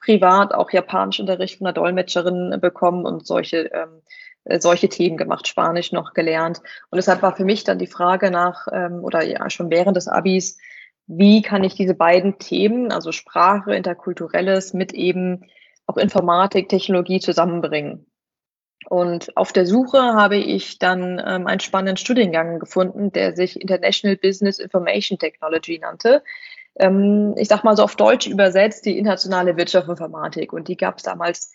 [0.01, 4.03] privat auch Japanischunterricht von einer Dolmetscherin bekommen und solche ähm,
[4.45, 6.61] äh, solche Themen gemacht, Spanisch noch gelernt.
[6.91, 10.09] Und deshalb war für mich dann die Frage nach, ähm, oder ja schon während des
[10.09, 10.59] Abis,
[11.13, 15.47] wie kann ich diese beiden Themen, also Sprache, Interkulturelles, mit eben
[15.87, 18.07] auch Informatik, Technologie zusammenbringen.
[18.89, 24.17] Und auf der Suche habe ich dann ähm, einen spannenden Studiengang gefunden, der sich International
[24.17, 26.23] Business Information Technology nannte.
[26.77, 30.53] Ähm, ich sag mal so auf Deutsch übersetzt die internationale Wirtschaftsinformatik.
[30.53, 31.53] Und die gab es damals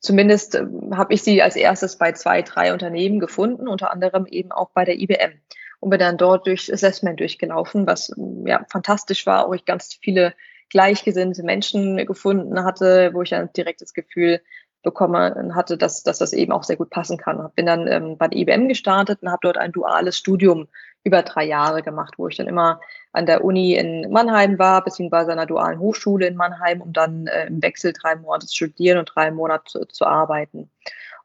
[0.00, 4.50] zumindest äh, habe ich sie als erstes bei zwei, drei Unternehmen gefunden, unter anderem eben
[4.50, 5.40] auch bei der IBM.
[5.86, 8.12] Und bin dann dort durchs Assessment durchgelaufen, was
[8.44, 10.34] ja fantastisch war, wo ich ganz viele
[10.68, 14.40] gleichgesinnte Menschen gefunden hatte, wo ich dann direkt das Gefühl
[14.82, 17.52] bekommen hatte, dass, dass das eben auch sehr gut passen kann.
[17.54, 20.66] Bin dann ähm, bei der IBM gestartet und habe dort ein duales Studium
[21.04, 22.80] über drei Jahre gemacht, wo ich dann immer
[23.12, 27.28] an der Uni in Mannheim war, beziehungsweise an der dualen Hochschule in Mannheim, um dann
[27.28, 30.68] äh, im Wechsel drei Monate zu studieren und drei Monate zu, zu arbeiten.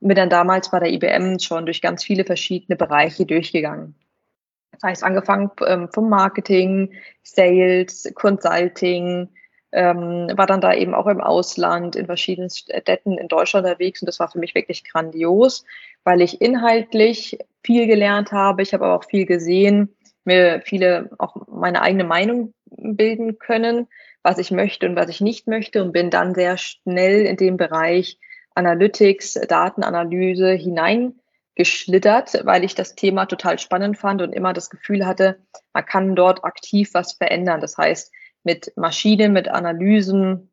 [0.01, 3.95] Und bin dann damals bei der IBM schon durch ganz viele verschiedene Bereiche durchgegangen.
[4.71, 9.29] Das heißt, angefangen ähm, vom Marketing, Sales, Consulting,
[9.71, 14.07] ähm, war dann da eben auch im Ausland, in verschiedenen Städten in Deutschland unterwegs und
[14.07, 15.65] das war für mich wirklich grandios,
[16.03, 18.61] weil ich inhaltlich viel gelernt habe.
[18.63, 23.87] Ich habe aber auch viel gesehen, mir viele auch meine eigene Meinung bilden können,
[24.23, 27.57] was ich möchte und was ich nicht möchte und bin dann sehr schnell in den
[27.57, 28.19] Bereich
[28.55, 30.51] Analytics, Datenanalyse
[31.55, 35.39] hineingeschlittert, weil ich das Thema total spannend fand und immer das Gefühl hatte,
[35.73, 37.61] man kann dort aktiv was verändern.
[37.61, 38.11] Das heißt,
[38.43, 40.49] mit Maschinen, mit Analysen,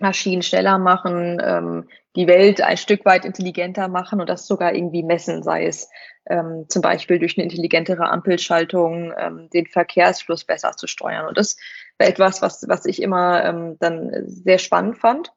[0.00, 5.02] Maschinen schneller machen, ähm, die Welt ein Stück weit intelligenter machen und das sogar irgendwie
[5.02, 5.90] messen, sei es
[6.26, 11.26] ähm, zum Beispiel durch eine intelligentere Ampelschaltung ähm, den Verkehrsfluss besser zu steuern.
[11.26, 11.56] Und das
[11.98, 15.32] war etwas, was, was ich immer ähm, dann sehr spannend fand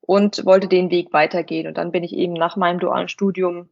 [0.00, 1.66] und wollte den Weg weitergehen.
[1.66, 3.68] Und dann bin ich eben nach meinem dualen Studium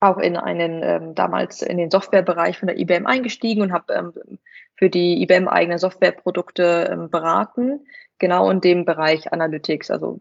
[0.00, 4.38] auch in einen ähm, damals in den Softwarebereich von der IBM eingestiegen und habe ähm,
[4.76, 7.86] für die IBM eigene Softwareprodukte ähm, beraten,
[8.18, 9.90] genau in dem Bereich Analytics.
[9.90, 10.20] Also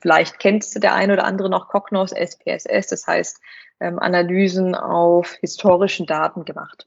[0.00, 3.40] vielleicht kennst der eine oder andere noch Cognos SPSS, das heißt
[3.78, 6.86] ähm, Analysen auf historischen Daten gemacht.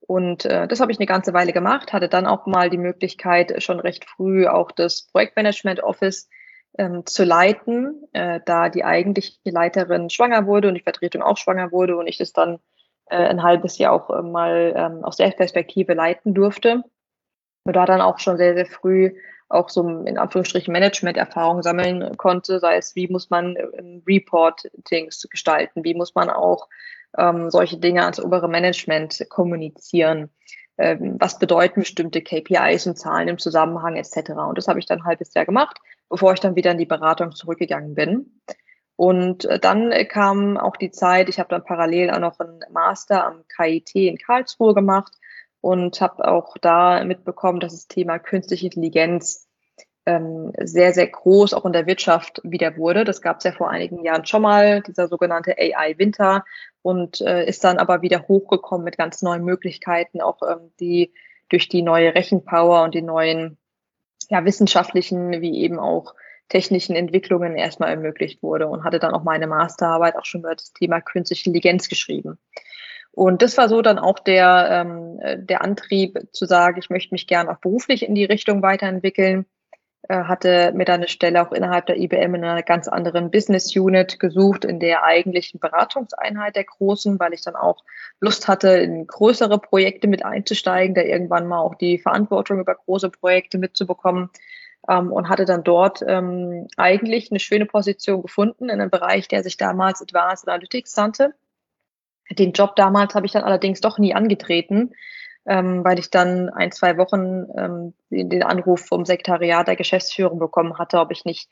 [0.00, 3.62] Und äh, das habe ich eine ganze Weile gemacht, hatte dann auch mal die Möglichkeit,
[3.62, 6.28] schon recht früh auch das Projektmanagement Office
[6.78, 11.72] ähm, zu leiten, äh, da die eigentliche Leiterin schwanger wurde und die Vertretung auch schwanger
[11.72, 12.58] wurde und ich das dann
[13.06, 16.82] äh, ein halbes Jahr auch äh, mal ähm, aus der Perspektive leiten durfte.
[17.64, 19.12] Und da dann auch schon sehr, sehr früh
[19.48, 25.84] auch so in Anführungsstrichen Management-Erfahrung sammeln konnte, sei es, wie muss man ähm, Reportings gestalten,
[25.84, 26.68] wie muss man auch
[27.16, 30.30] ähm, solche Dinge ans obere Management kommunizieren,
[30.78, 34.30] ähm, was bedeuten bestimmte KPIs und Zahlen im Zusammenhang etc.
[34.48, 36.86] Und das habe ich dann ein halbes Jahr gemacht, bevor ich dann wieder in die
[36.86, 38.40] Beratung zurückgegangen bin.
[38.96, 43.26] Und äh, dann kam auch die Zeit, ich habe dann parallel auch noch einen Master
[43.26, 45.12] am KIT in Karlsruhe gemacht
[45.60, 49.46] und habe auch da mitbekommen, dass das Thema künstliche Intelligenz
[50.06, 53.04] ähm, sehr, sehr groß auch in der Wirtschaft wieder wurde.
[53.04, 56.44] Das gab es ja vor einigen Jahren schon mal, dieser sogenannte AI-Winter
[56.86, 61.12] und äh, ist dann aber wieder hochgekommen mit ganz neuen Möglichkeiten, auch ähm, die
[61.48, 63.58] durch die neue Rechenpower und die neuen
[64.28, 66.14] ja, wissenschaftlichen wie eben auch
[66.48, 70.72] technischen Entwicklungen erstmal ermöglicht wurde und hatte dann auch meine Masterarbeit auch schon über das
[70.74, 72.38] Thema künstliche Intelligenz geschrieben.
[73.10, 77.26] Und das war so dann auch der, ähm, der Antrieb zu sagen, ich möchte mich
[77.26, 79.44] gern auch beruflich in die Richtung weiterentwickeln.
[80.08, 83.74] Äh, hatte mir dann eine Stelle auch innerhalb der IBM in einer ganz anderen Business
[83.74, 87.82] Unit gesucht, in der eigentlichen Beratungseinheit der Großen, weil ich dann auch
[88.20, 93.10] Lust hatte, in größere Projekte mit einzusteigen, da irgendwann mal auch die Verantwortung über große
[93.10, 94.30] Projekte mitzubekommen
[94.88, 99.42] ähm, und hatte dann dort ähm, eigentlich eine schöne Position gefunden in einem Bereich, der
[99.42, 101.34] sich damals Advanced Analytics nannte.
[102.30, 104.92] Den Job damals habe ich dann allerdings doch nie angetreten,
[105.46, 110.78] ähm, weil ich dann ein, zwei Wochen ähm, den Anruf vom Sekretariat der Geschäftsführung bekommen
[110.78, 111.48] hatte, ob ich nicht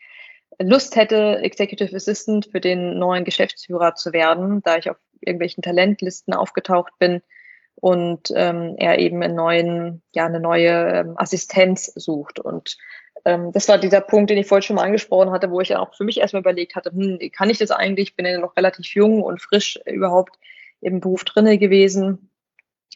[0.59, 6.35] Lust hätte, Executive Assistant für den neuen Geschäftsführer zu werden, da ich auf irgendwelchen Talentlisten
[6.35, 7.23] aufgetaucht bin
[7.77, 12.39] und ähm, er eben einen neuen, ja, eine neue ähm, Assistenz sucht.
[12.39, 12.77] Und
[13.25, 15.81] ähm, das war dieser Punkt, den ich vorhin schon mal angesprochen hatte, wo ich ja
[15.81, 18.11] auch für mich erstmal überlegt hatte, hm, kann ich das eigentlich?
[18.11, 20.39] Ich bin ja noch relativ jung und frisch überhaupt
[20.81, 22.31] im Beruf drinne gewesen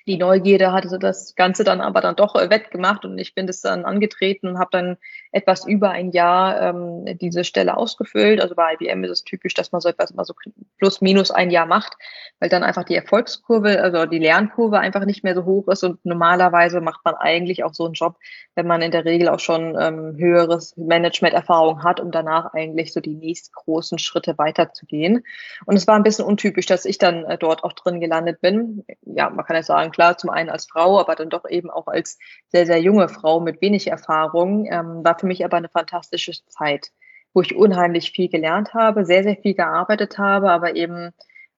[0.06, 3.60] die Neugierde hatte das Ganze dann aber dann doch äh, wettgemacht und ich bin das
[3.60, 4.96] dann angetreten und habe dann
[5.32, 8.40] etwas über ein Jahr ähm, diese Stelle ausgefüllt.
[8.40, 10.34] Also bei IBM ist es typisch, dass man so etwas immer so
[10.78, 11.96] plus minus ein Jahr macht,
[12.40, 16.04] weil dann einfach die Erfolgskurve, also die Lernkurve einfach nicht mehr so hoch ist und
[16.04, 18.16] normalerweise macht man eigentlich auch so einen Job,
[18.54, 23.00] wenn man in der Regel auch schon ähm, höheres Management-Erfahrung hat, um danach eigentlich so
[23.00, 25.24] die nächsten großen Schritte weiterzugehen.
[25.66, 28.84] Und es war ein bisschen untypisch, dass ich dann äh, dort auch drin gelandet bin.
[29.02, 31.86] Ja, man kann ja sagen, klar, zum einen als Frau, aber dann doch eben auch
[31.86, 34.66] als sehr, sehr junge Frau mit wenig Erfahrung.
[34.70, 36.90] Ähm, war für mich aber eine fantastische Zeit,
[37.34, 41.12] wo ich unheimlich viel gelernt habe, sehr, sehr viel gearbeitet habe, aber eben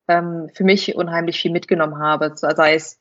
[0.09, 2.33] ähm, für mich unheimlich viel mitgenommen habe.
[2.35, 2.99] Sei es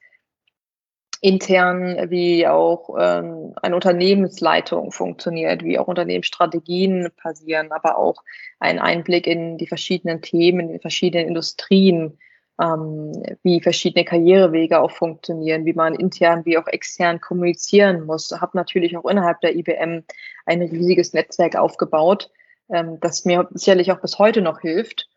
[1.21, 8.23] intern, wie auch ähm, eine Unternehmensleitung funktioniert, wie auch Unternehmensstrategien passieren, aber auch
[8.59, 12.19] ein Einblick in die verschiedenen Themen, in die verschiedenen Industrien,
[12.59, 18.31] ähm, wie verschiedene Karrierewege auch funktionieren, wie man intern wie auch extern kommunizieren muss.
[18.31, 20.03] Habe natürlich auch innerhalb der IBM
[20.45, 22.29] ein riesiges Netzwerk aufgebaut,
[22.71, 25.07] ähm, das mir sicherlich auch bis heute noch hilft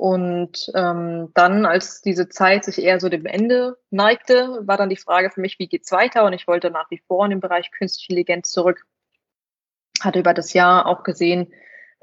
[0.00, 4.96] und ähm, dann, als diese Zeit sich eher so dem Ende neigte, war dann die
[4.96, 6.24] Frage für mich, wie geht's weiter?
[6.24, 8.86] Und ich wollte nach wie vor in den Bereich künstliche Intelligenz zurück.
[10.00, 11.52] Hatte über das Jahr auch gesehen,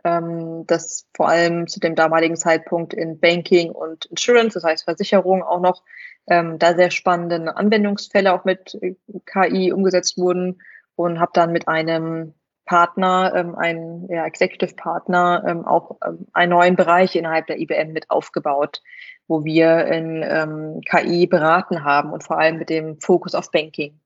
[0.03, 5.43] ähm, dass vor allem zu dem damaligen Zeitpunkt in Banking und Insurance, das heißt Versicherung,
[5.43, 5.83] auch noch
[6.27, 8.77] ähm, da sehr spannende Anwendungsfälle auch mit
[9.25, 10.61] KI umgesetzt wurden
[10.95, 12.33] und habe dann mit einem
[12.67, 17.93] Partner, ähm, ein ja, Executive Partner, ähm, auch ähm, einen neuen Bereich innerhalb der IBM
[17.93, 18.81] mit aufgebaut,
[19.27, 23.99] wo wir in ähm, KI beraten haben und vor allem mit dem Fokus auf Banking.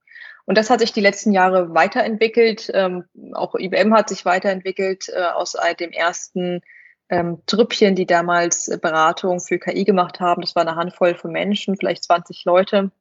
[0.52, 2.70] Und das hat sich die letzten Jahre weiterentwickelt.
[2.74, 6.60] Ähm, auch IBM hat sich weiterentwickelt äh, aus dem ersten
[7.08, 10.42] ähm, Trüppchen, die damals Beratung für KI gemacht haben.
[10.42, 12.92] Das war eine Handvoll von Menschen, vielleicht 20 Leute.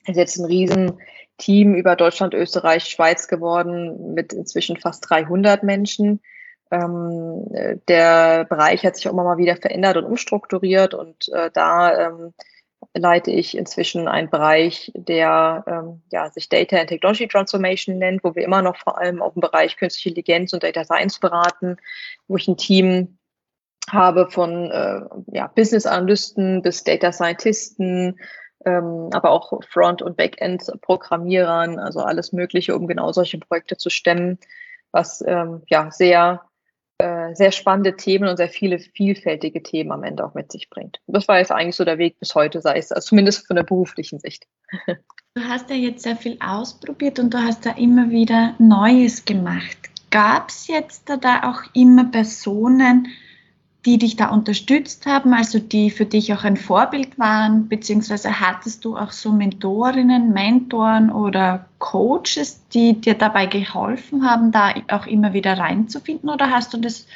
[0.00, 0.98] Das ist jetzt ein riesen
[1.38, 6.20] Team über Deutschland, Österreich, Schweiz geworden mit inzwischen fast 300 Menschen.
[6.72, 7.46] Ähm,
[7.86, 12.34] der Bereich hat sich auch immer mal wieder verändert und umstrukturiert und äh, da ähm,
[12.94, 18.34] leite ich inzwischen einen Bereich, der ähm, ja, sich Data and Technology Transformation nennt, wo
[18.34, 21.76] wir immer noch vor allem auf dem Bereich künstliche Intelligenz und Data Science beraten,
[22.26, 23.18] wo ich ein Team
[23.88, 25.00] habe von äh,
[25.32, 28.18] ja, Business Analysten bis Data Scientisten,
[28.64, 34.38] ähm, aber auch Front- und Backend-Programmierern, also alles Mögliche, um genau solche Projekte zu stemmen,
[34.92, 36.42] was ähm, ja sehr,
[37.02, 41.00] äh, sehr spannende Themen und sehr viele vielfältige Themen am Ende auch mit sich bringt.
[41.06, 43.64] Das war jetzt eigentlich so der Weg bis heute, sei es also zumindest von der
[43.64, 44.46] beruflichen Sicht.
[45.34, 49.78] Du hast ja jetzt sehr viel ausprobiert und du hast da immer wieder Neues gemacht.
[50.10, 53.06] Gab es jetzt da auch immer Personen,
[53.86, 58.84] die dich da unterstützt haben, also die für dich auch ein Vorbild waren, beziehungsweise hattest
[58.84, 65.32] du auch so Mentorinnen, Mentoren oder Coaches, die dir dabei geholfen haben, da auch immer
[65.32, 67.06] wieder reinzufinden oder hast du das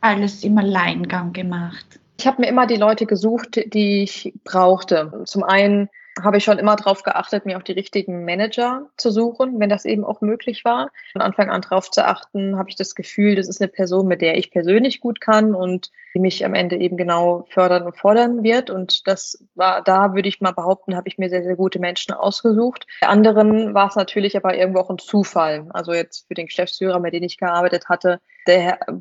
[0.00, 1.98] alles im Alleingang gemacht?
[2.18, 5.22] Ich habe mir immer die Leute gesucht, die ich brauchte.
[5.26, 5.88] Zum einen
[6.22, 9.84] habe ich schon immer darauf geachtet, mir auch die richtigen Manager zu suchen, wenn das
[9.84, 10.90] eben auch möglich war.
[11.12, 14.22] Von Anfang an darauf zu achten, habe ich das Gefühl, das ist eine Person, mit
[14.22, 18.42] der ich persönlich gut kann und die mich am Ende eben genau fördern und fordern
[18.42, 18.70] wird.
[18.70, 22.14] Und das war, da würde ich mal behaupten, habe ich mir sehr, sehr gute Menschen
[22.14, 22.86] ausgesucht.
[23.02, 25.66] Bei anderen war es natürlich aber irgendwo auch ein Zufall.
[25.70, 28.92] Also jetzt für den Geschäftsführer, mit dem ich gearbeitet hatte, der äh,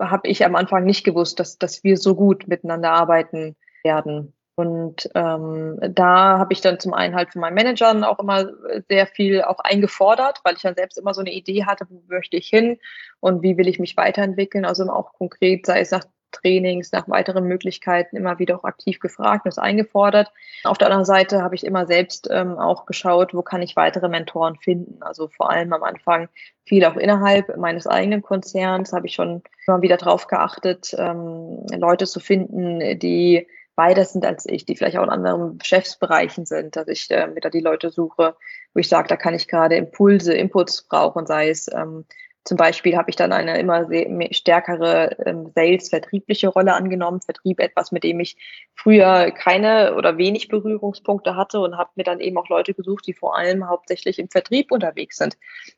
[0.00, 4.32] habe ich am Anfang nicht gewusst, dass, dass wir so gut miteinander arbeiten werden.
[4.54, 8.50] Und ähm, da habe ich dann zum einen halt von meinen Managern auch immer
[8.88, 12.36] sehr viel auch eingefordert, weil ich dann selbst immer so eine Idee hatte, wo möchte
[12.36, 12.78] ich hin
[13.20, 14.64] und wie will ich mich weiterentwickeln.
[14.66, 19.44] Also auch konkret, sei es nach Trainings, nach weiteren Möglichkeiten immer wieder auch aktiv gefragt
[19.44, 20.32] und es eingefordert.
[20.64, 24.08] Auf der anderen Seite habe ich immer selbst ähm, auch geschaut, wo kann ich weitere
[24.08, 25.02] Mentoren finden.
[25.02, 26.28] Also vor allem am Anfang
[26.64, 32.06] viel auch innerhalb meines eigenen Konzerns habe ich schon immer wieder darauf geachtet, ähm, Leute
[32.06, 36.88] zu finden, die weiter sind als ich, die vielleicht auch in anderen Geschäftsbereichen sind, dass
[36.88, 38.36] ich äh, mir da die Leute suche,
[38.74, 42.04] wo ich sage, da kann ich gerade Impulse, Inputs brauchen, sei es ähm,
[42.44, 43.86] zum Beispiel habe ich dann eine immer
[44.32, 47.20] stärkere ähm, Sales-vertriebliche Rolle angenommen.
[47.20, 48.36] Vertrieb etwas, mit dem ich
[48.74, 53.14] früher keine oder wenig Berührungspunkte hatte und habe mir dann eben auch Leute gesucht, die
[53.14, 55.36] vor allem hauptsächlich im Vertrieb unterwegs sind,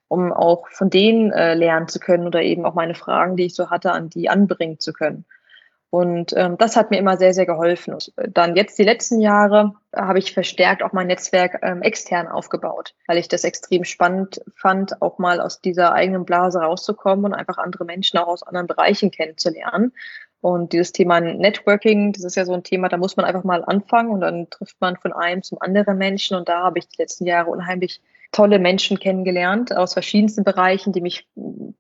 [0.09, 3.55] um auch von denen äh, lernen zu können oder eben auch meine Fragen, die ich
[3.55, 5.27] so hatte, an die anbringen zu können.
[5.95, 7.95] Und ähm, das hat mir immer sehr, sehr geholfen.
[7.95, 12.97] Und dann jetzt die letzten Jahre habe ich verstärkt auch mein Netzwerk ähm, extern aufgebaut,
[13.07, 17.59] weil ich das extrem spannend fand, auch mal aus dieser eigenen Blase rauszukommen und einfach
[17.59, 19.93] andere Menschen auch aus anderen Bereichen kennenzulernen.
[20.41, 23.65] Und dieses Thema Networking, das ist ja so ein Thema, da muss man einfach mal
[23.65, 26.37] anfangen und dann trifft man von einem zum anderen Menschen.
[26.37, 28.03] Und da habe ich die letzten Jahre unheimlich
[28.35, 31.27] tolle Menschen kennengelernt aus verschiedensten Bereichen, die mich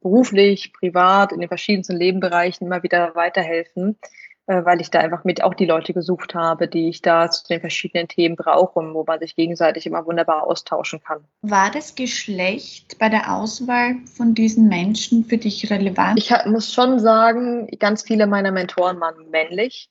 [0.00, 3.98] beruflich, privat, in den verschiedensten Lebenbereichen immer wieder weiterhelfen,
[4.46, 7.44] äh, weil ich da einfach mit auch die Leute gesucht habe, die ich da zu
[7.46, 11.24] den verschiedenen Themen brauche und wo man sich gegenseitig immer wunderbar austauschen kann.
[11.42, 16.18] War das Geschlecht bei der Auswahl von diesen Menschen für dich relevant?
[16.18, 19.90] Ich muss schon sagen, ganz viele meiner Mentoren waren männlich.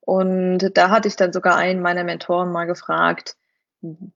[0.00, 3.36] Und da hatte ich dann sogar einen meiner Mentoren mal gefragt,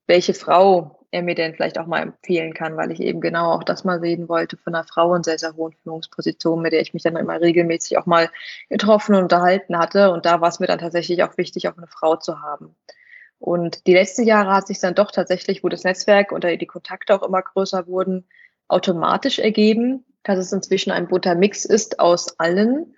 [0.07, 3.65] welche Frau er mir denn vielleicht auch mal empfehlen kann, weil ich eben genau auch
[3.65, 6.93] das mal sehen wollte von einer Frau in sehr, sehr hohen Führungspositionen, mit der ich
[6.93, 8.29] mich dann immer regelmäßig auch mal
[8.69, 10.11] getroffen und unterhalten hatte.
[10.11, 12.77] Und da war es mir dann tatsächlich auch wichtig, auch eine Frau zu haben.
[13.39, 17.15] Und die letzten Jahre hat sich dann doch tatsächlich, wo das Netzwerk und die Kontakte
[17.15, 18.27] auch immer größer wurden,
[18.67, 22.95] automatisch ergeben, dass es inzwischen ein bunter Mix ist aus allen.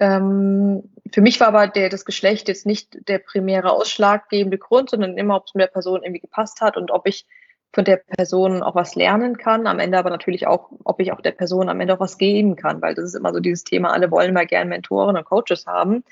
[0.00, 5.18] Ähm, für mich war aber der, das Geschlecht jetzt nicht der primäre ausschlaggebende Grund, sondern
[5.18, 7.26] immer, ob es mit der Person irgendwie gepasst hat und ob ich
[7.72, 9.66] von der Person auch was lernen kann.
[9.66, 12.56] Am Ende aber natürlich auch, ob ich auch der Person am Ende auch was geben
[12.56, 15.66] kann, weil das ist immer so dieses Thema, alle wollen mal gerne Mentoren und Coaches
[15.66, 16.04] haben.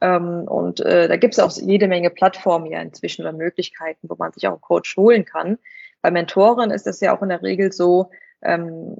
[0.00, 4.16] Ähm, und äh, da gibt es auch jede Menge Plattformen ja inzwischen oder Möglichkeiten, wo
[4.18, 5.58] man sich auch einen Coach holen kann.
[6.02, 8.10] Bei Mentoren ist es ja auch in der Regel so,
[8.42, 8.96] ähm,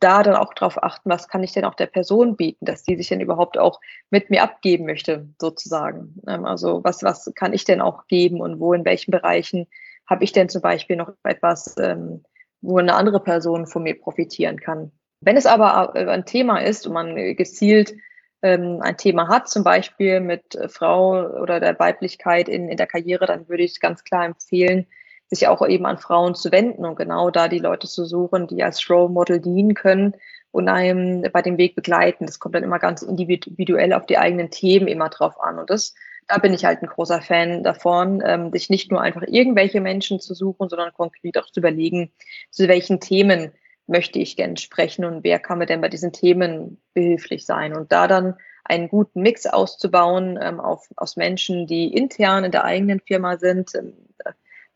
[0.00, 2.96] da dann auch darauf achten, was kann ich denn auch der Person bieten, dass die
[2.96, 6.20] sich denn überhaupt auch mit mir abgeben möchte, sozusagen.
[6.26, 9.66] Ähm, also was, was kann ich denn auch geben und wo, in welchen Bereichen
[10.08, 12.22] habe ich denn zum Beispiel noch etwas, ähm,
[12.60, 14.92] wo eine andere Person von mir profitieren kann.
[15.20, 17.94] Wenn es aber ein Thema ist und man gezielt
[18.42, 23.26] ähm, ein Thema hat, zum Beispiel mit Frau oder der Weiblichkeit in, in der Karriere,
[23.26, 24.86] dann würde ich ganz klar empfehlen,
[25.28, 28.62] sich auch eben an Frauen zu wenden und genau da die Leute zu suchen, die
[28.62, 30.14] als Role Model dienen können
[30.52, 32.26] und einem bei dem Weg begleiten.
[32.26, 35.58] Das kommt dann immer ganz individuell auf die eigenen Themen immer drauf an.
[35.58, 35.94] Und das,
[36.28, 40.20] da bin ich halt ein großer Fan davon, ähm, sich nicht nur einfach irgendwelche Menschen
[40.20, 42.12] zu suchen, sondern konkret auch zu überlegen,
[42.50, 43.52] zu welchen Themen
[43.86, 47.76] möchte ich gerne sprechen und wer kann mir denn bei diesen Themen behilflich sein.
[47.76, 48.34] Und da dann
[48.64, 53.74] einen guten Mix auszubauen ähm, auf, aus Menschen, die intern in der eigenen Firma sind,
[53.76, 53.92] ähm,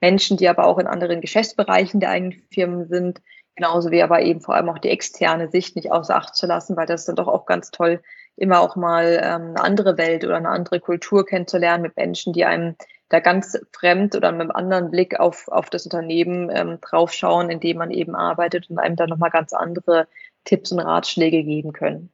[0.01, 3.21] Menschen, die aber auch in anderen Geschäftsbereichen der eigenen Firmen sind,
[3.57, 6.77] genauso wie aber eben vor allem auch die externe Sicht nicht außer Acht zu lassen,
[6.77, 8.01] weil das ist dann doch auch ganz toll,
[8.41, 12.45] immer auch mal ähm, eine andere Welt oder eine andere Kultur kennenzulernen mit Menschen, die
[12.45, 12.75] einem
[13.11, 17.61] da ganz fremd oder mit einem anderen Blick auf, auf das Unternehmen ähm, draufschauen, in
[17.61, 20.09] dem man eben arbeitet und einem dann nochmal ganz andere
[20.45, 22.09] Tipps und Ratschläge geben können.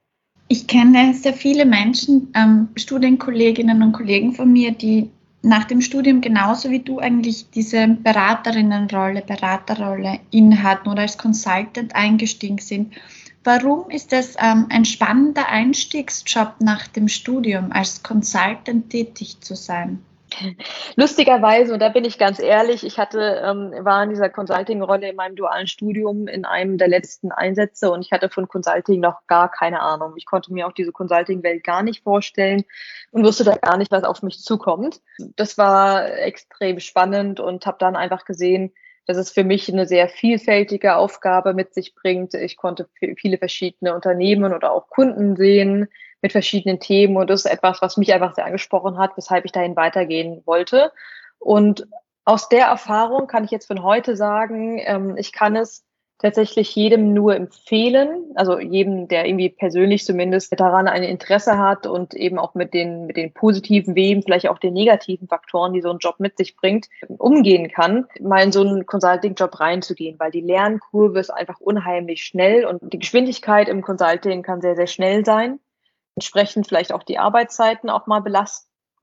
[0.49, 5.11] Ich kenne sehr viele Menschen, ähm, Studienkolleginnen und Kollegen von mir, die
[5.43, 12.59] nach dem Studium genauso wie du eigentlich diese Beraterinnenrolle, Beraterrolle innehatten oder als Consultant eingestiegen
[12.59, 12.95] sind.
[13.47, 20.05] Warum ist es ähm, ein spannender Einstiegsjob nach dem Studium, als Consultant tätig zu sein?
[20.97, 25.15] Lustigerweise, und da bin ich ganz ehrlich, ich hatte, ähm, war in dieser Consulting-Rolle in
[25.15, 29.49] meinem dualen Studium in einem der letzten Einsätze und ich hatte von Consulting noch gar
[29.49, 30.15] keine Ahnung.
[30.17, 32.65] Ich konnte mir auch diese Consulting-Welt gar nicht vorstellen
[33.13, 35.01] und wusste da gar nicht, was auf mich zukommt.
[35.37, 38.73] Das war extrem spannend und habe dann einfach gesehen,
[39.07, 42.35] dass es für mich eine sehr vielfältige Aufgabe mit sich bringt.
[42.35, 45.89] Ich konnte viele verschiedene Unternehmen oder auch Kunden sehen
[46.23, 49.53] mit verschiedenen Themen und das ist etwas, was mich einfach sehr angesprochen hat, weshalb ich
[49.53, 50.93] dahin weitergehen wollte.
[51.39, 51.87] Und
[52.25, 55.86] aus der Erfahrung kann ich jetzt von heute sagen, ähm, ich kann es
[56.19, 62.15] tatsächlich jedem nur empfehlen, also jedem, der irgendwie persönlich zumindest daran ein Interesse hat und
[62.15, 65.91] eben auch mit den, mit den positiven Weben, vielleicht auch den negativen Faktoren, die so
[65.91, 70.41] ein Job mit sich bringt, umgehen kann, mal in so einen Consulting-Job reinzugehen, weil die
[70.41, 75.61] Lernkurve ist einfach unheimlich schnell und die Geschwindigkeit im Consulting kann sehr, sehr schnell sein.
[76.15, 78.21] Entsprechend vielleicht auch die Arbeitszeiten auch mal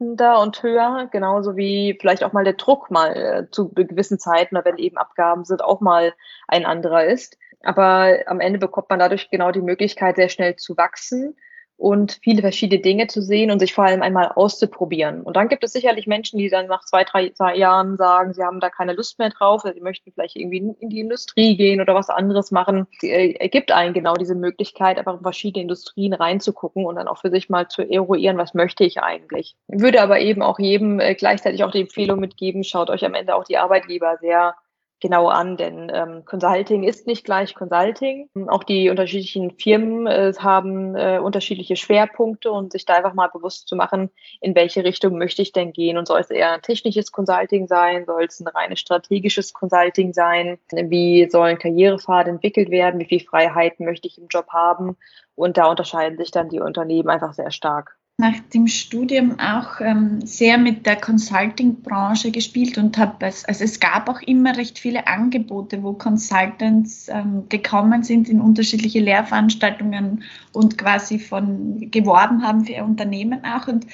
[0.04, 4.58] belastender und höher, genauso wie vielleicht auch mal der Druck mal äh, zu gewissen Zeiten,
[4.64, 6.14] wenn eben Abgaben sind, auch mal
[6.48, 7.38] ein anderer ist.
[7.64, 11.36] Aber am Ende bekommt man dadurch genau die Möglichkeit, sehr schnell zu wachsen
[11.78, 15.22] und viele verschiedene Dinge zu sehen und sich vor allem einmal auszuprobieren.
[15.22, 18.60] Und dann gibt es sicherlich Menschen, die dann nach zwei, drei Jahren sagen, sie haben
[18.60, 22.10] da keine Lust mehr drauf, sie möchten vielleicht irgendwie in die Industrie gehen oder was
[22.10, 22.88] anderes machen.
[23.02, 27.20] Es äh, gibt einen genau diese Möglichkeit, einfach in verschiedene Industrien reinzugucken und dann auch
[27.20, 29.56] für sich mal zu eruieren, was möchte ich eigentlich.
[29.68, 33.14] Ich würde aber eben auch jedem äh, gleichzeitig auch die Empfehlung mitgeben, schaut euch am
[33.14, 34.56] Ende auch die Arbeitgeber sehr
[35.04, 38.30] genau an, denn ähm, Consulting ist nicht gleich Consulting.
[38.48, 43.68] Auch die unterschiedlichen Firmen äh, haben äh, unterschiedliche Schwerpunkte und sich da einfach mal bewusst
[43.68, 45.98] zu machen, in welche Richtung möchte ich denn gehen.
[45.98, 50.58] Und soll es eher ein technisches Consulting sein, soll es ein reines strategisches Consulting sein,
[50.72, 54.96] wie sollen Karrierepfade entwickelt werden, wie viel Freiheiten möchte ich im Job haben?
[55.36, 60.22] Und da unterscheiden sich dann die Unternehmen einfach sehr stark nach dem Studium auch ähm,
[60.26, 65.82] sehr mit der Consulting-Branche gespielt und habe also es gab auch immer recht viele Angebote,
[65.82, 72.86] wo Consultants ähm, gekommen sind in unterschiedliche Lehrveranstaltungen und quasi von geworben haben für ihr
[72.86, 73.68] Unternehmen auch.
[73.68, 73.88] Und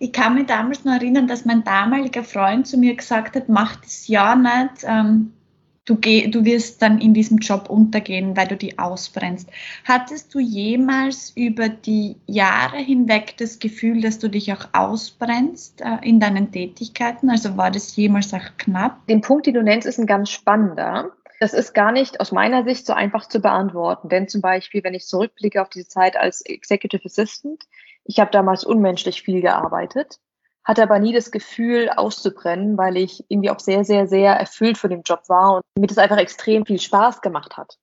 [0.00, 3.76] ich kann mich damals noch erinnern, dass mein damaliger Freund zu mir gesagt hat, mach
[3.76, 4.84] das ja nicht.
[4.84, 5.32] Ähm,
[5.84, 9.50] du, geh, du wirst dann in diesem Job untergehen, weil du die ausbrennst.
[9.84, 15.98] Hattest du jemals über die Jahre hinweg das Gefühl, dass du dich auch ausbrennst äh,
[16.02, 17.30] in deinen Tätigkeiten?
[17.30, 19.06] Also war das jemals auch knapp?
[19.06, 21.10] Den Punkt, den du nennst, ist ein ganz spannender.
[21.40, 24.08] Das ist gar nicht aus meiner Sicht so einfach zu beantworten.
[24.08, 27.64] Denn zum Beispiel, wenn ich zurückblicke auf diese Zeit als Executive Assistant,
[28.04, 30.20] ich habe damals unmenschlich viel gearbeitet
[30.64, 34.90] hatte aber nie das Gefühl auszubrennen, weil ich irgendwie auch sehr, sehr, sehr erfüllt von
[34.90, 37.78] dem Job war und mir das einfach extrem viel Spaß gemacht hat.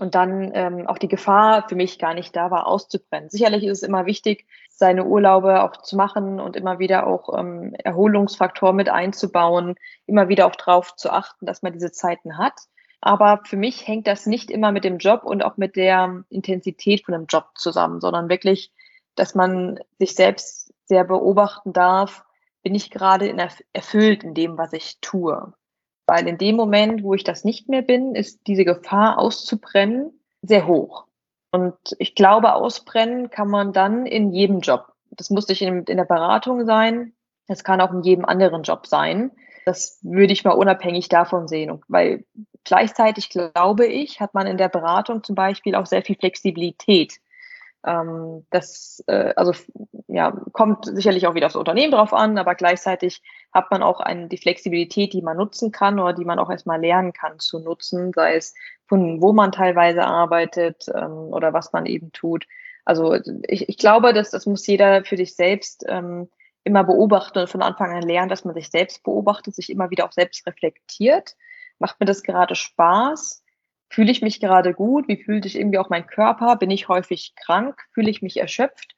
[0.00, 3.30] Und dann ähm, auch die Gefahr für mich gar nicht da war, auszubrennen.
[3.30, 7.74] Sicherlich ist es immer wichtig, seine Urlaube auch zu machen und immer wieder auch ähm,
[7.78, 9.76] Erholungsfaktor mit einzubauen,
[10.06, 12.54] immer wieder auch drauf zu achten, dass man diese Zeiten hat.
[13.00, 17.04] Aber für mich hängt das nicht immer mit dem Job und auch mit der Intensität
[17.04, 18.72] von dem Job zusammen, sondern wirklich,
[19.14, 22.24] dass man sich selbst sehr beobachten darf,
[22.62, 23.40] bin ich gerade in
[23.72, 25.52] erfüllt in dem, was ich tue.
[26.06, 30.66] Weil in dem Moment, wo ich das nicht mehr bin, ist diese Gefahr auszubrennen sehr
[30.66, 31.06] hoch.
[31.50, 34.92] Und ich glaube, ausbrennen kann man dann in jedem Job.
[35.10, 37.14] Das muss nicht in, in der Beratung sein,
[37.46, 39.30] das kann auch in jedem anderen Job sein.
[39.66, 41.70] Das würde ich mal unabhängig davon sehen.
[41.70, 42.24] Und weil
[42.64, 47.18] gleichzeitig glaube ich, hat man in der Beratung zum Beispiel auch sehr viel Flexibilität.
[47.86, 49.52] Ähm, das äh, also
[50.08, 53.22] ja kommt sicherlich auch wieder aufs Unternehmen drauf an, aber gleichzeitig
[53.52, 56.80] hat man auch ein, die Flexibilität, die man nutzen kann oder die man auch erstmal
[56.80, 58.54] lernen kann zu nutzen, sei es
[58.86, 62.46] von wo man teilweise arbeitet ähm, oder was man eben tut.
[62.84, 63.14] Also
[63.46, 66.28] ich, ich glaube, dass das muss jeder für sich selbst ähm,
[66.64, 70.06] immer beobachten und von Anfang an lernen, dass man sich selbst beobachtet, sich immer wieder
[70.06, 71.36] auch selbst reflektiert.
[71.78, 73.43] Macht mir das gerade Spaß?
[73.94, 75.06] Fühle ich mich gerade gut?
[75.06, 76.56] Wie fühlt sich irgendwie auch mein Körper?
[76.56, 77.80] Bin ich häufig krank?
[77.92, 78.96] Fühle ich mich erschöpft?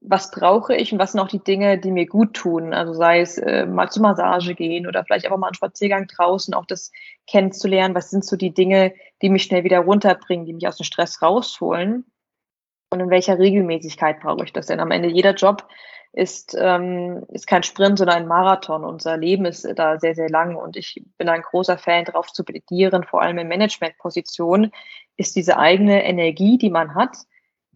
[0.00, 2.74] Was brauche ich und was sind auch die Dinge, die mir gut tun?
[2.74, 6.52] Also sei es äh, mal zur Massage gehen oder vielleicht einfach mal einen Spaziergang draußen,
[6.52, 6.90] auch das
[7.28, 7.94] kennenzulernen.
[7.94, 11.22] Was sind so die Dinge, die mich schnell wieder runterbringen, die mich aus dem Stress
[11.22, 12.04] rausholen?
[12.90, 14.80] Und in welcher Regelmäßigkeit brauche ich das denn?
[14.80, 15.68] Am Ende jeder Job
[16.14, 18.84] ist, ähm, ist kein Sprint, sondern ein Marathon.
[18.84, 22.44] Unser Leben ist da sehr, sehr lang und ich bin ein großer Fan, darauf zu
[22.44, 24.70] plädieren, vor allem in Managementpositionen,
[25.16, 27.16] ist diese eigene Energie, die man hat,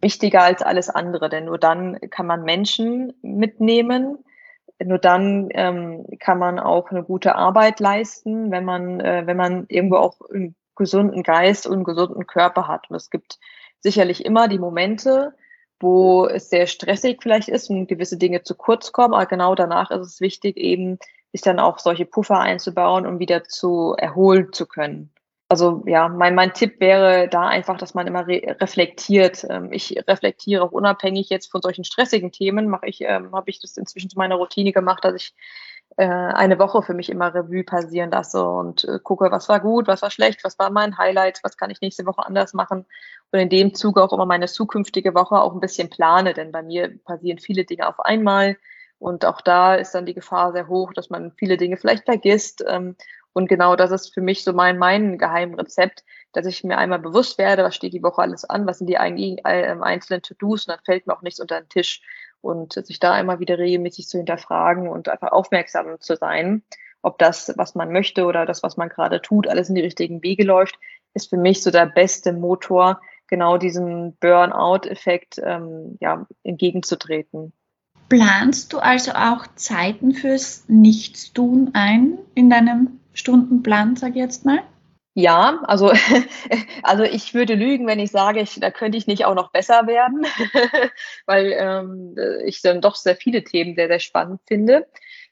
[0.01, 1.29] wichtiger als alles andere.
[1.29, 4.23] Denn nur dann kann man Menschen mitnehmen,
[4.83, 9.65] nur dann ähm, kann man auch eine gute Arbeit leisten, wenn man, äh, wenn man
[9.67, 12.89] irgendwo auch einen gesunden Geist und einen gesunden Körper hat.
[12.89, 13.39] Und es gibt
[13.81, 15.33] sicherlich immer die Momente,
[15.79, 19.91] wo es sehr stressig vielleicht ist und gewisse Dinge zu kurz kommen, aber genau danach
[19.91, 20.99] ist es wichtig, eben
[21.31, 25.11] sich dann auch solche Puffer einzubauen, um wieder zu erholen zu können.
[25.51, 29.45] Also ja, mein, mein Tipp wäre da einfach, dass man immer re reflektiert.
[29.49, 33.59] Ähm, ich reflektiere auch unabhängig jetzt von solchen stressigen Themen, mache ich, ähm, habe ich
[33.59, 35.33] das inzwischen zu meiner Routine gemacht, dass ich
[35.99, 39.85] äh, eine Woche für mich immer Revue passieren lasse und äh, gucke, was war gut,
[39.87, 42.85] was war schlecht, was war mein Highlight, was kann ich nächste Woche anders machen.
[43.33, 46.63] Und in dem Zuge auch immer meine zukünftige Woche auch ein bisschen plane, denn bei
[46.63, 48.55] mir passieren viele Dinge auf einmal.
[48.97, 52.63] Und auch da ist dann die Gefahr sehr hoch, dass man viele Dinge vielleicht vergisst.
[52.65, 52.95] Ähm,
[53.33, 57.37] und genau das ist für mich so mein, mein Geheimrezept, dass ich mir einmal bewusst
[57.37, 60.83] werde, was steht die Woche alles an, was sind die ähm, einzelnen To-Dos und dann
[60.85, 62.01] fällt mir auch nichts unter den Tisch
[62.41, 66.63] und sich da immer wieder regelmäßig zu hinterfragen und einfach aufmerksam zu sein,
[67.01, 70.21] ob das, was man möchte oder das, was man gerade tut, alles in die richtigen
[70.23, 70.77] Wege läuft,
[71.13, 77.53] ist für mich so der beste Motor, genau diesem Burnout-Effekt ähm, ja, entgegenzutreten.
[78.09, 84.59] Planst du also auch Zeiten fürs Nichtstun ein in deinem Stundenplan, sag ich jetzt mal?
[85.19, 85.91] Ja, also,
[86.83, 89.85] also ich würde lügen, wenn ich sage, ich, da könnte ich nicht auch noch besser
[89.85, 90.25] werden,
[91.25, 92.15] weil ähm,
[92.45, 94.87] ich dann doch sehr viele Themen sehr, sehr spannend finde.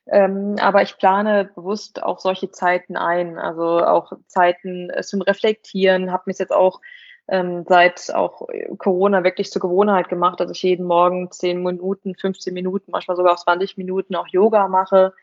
[0.07, 6.11] Ähm, aber ich plane bewusst auch solche Zeiten ein, also auch Zeiten äh, zum Reflektieren,
[6.11, 6.81] habe mich jetzt auch
[7.29, 8.45] ähm, seit auch
[8.77, 13.33] Corona wirklich zur Gewohnheit gemacht, dass ich jeden Morgen 10 Minuten, 15 Minuten, manchmal sogar
[13.33, 15.13] auch 20 Minuten auch Yoga mache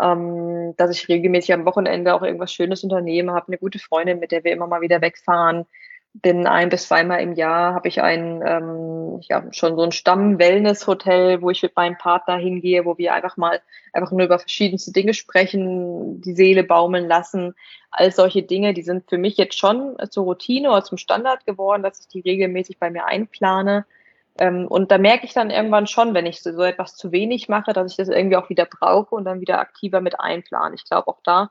[0.00, 4.32] ähm, dass ich regelmäßig am Wochenende auch irgendwas Schönes unternehme, habe eine gute Freundin, mit
[4.32, 5.66] der wir immer mal wieder wegfahren.
[6.14, 11.40] Bin ein bis zweimal im Jahr habe ich ein ähm, ja, schon so ein Stamm-Wellness-Hotel,
[11.40, 13.60] wo ich mit meinem Partner hingehe, wo wir einfach mal
[13.94, 17.54] einfach nur über verschiedenste Dinge sprechen, die Seele baumeln lassen.
[17.90, 21.82] All solche Dinge, die sind für mich jetzt schon zur Routine oder zum Standard geworden,
[21.82, 23.86] dass ich die regelmäßig bei mir einplane.
[24.38, 27.72] Ähm, und da merke ich dann irgendwann schon, wenn ich so, etwas zu wenig mache,
[27.72, 30.74] dass ich das irgendwie auch wieder brauche und dann wieder aktiver mit einplanen.
[30.74, 31.50] Ich glaube, auch da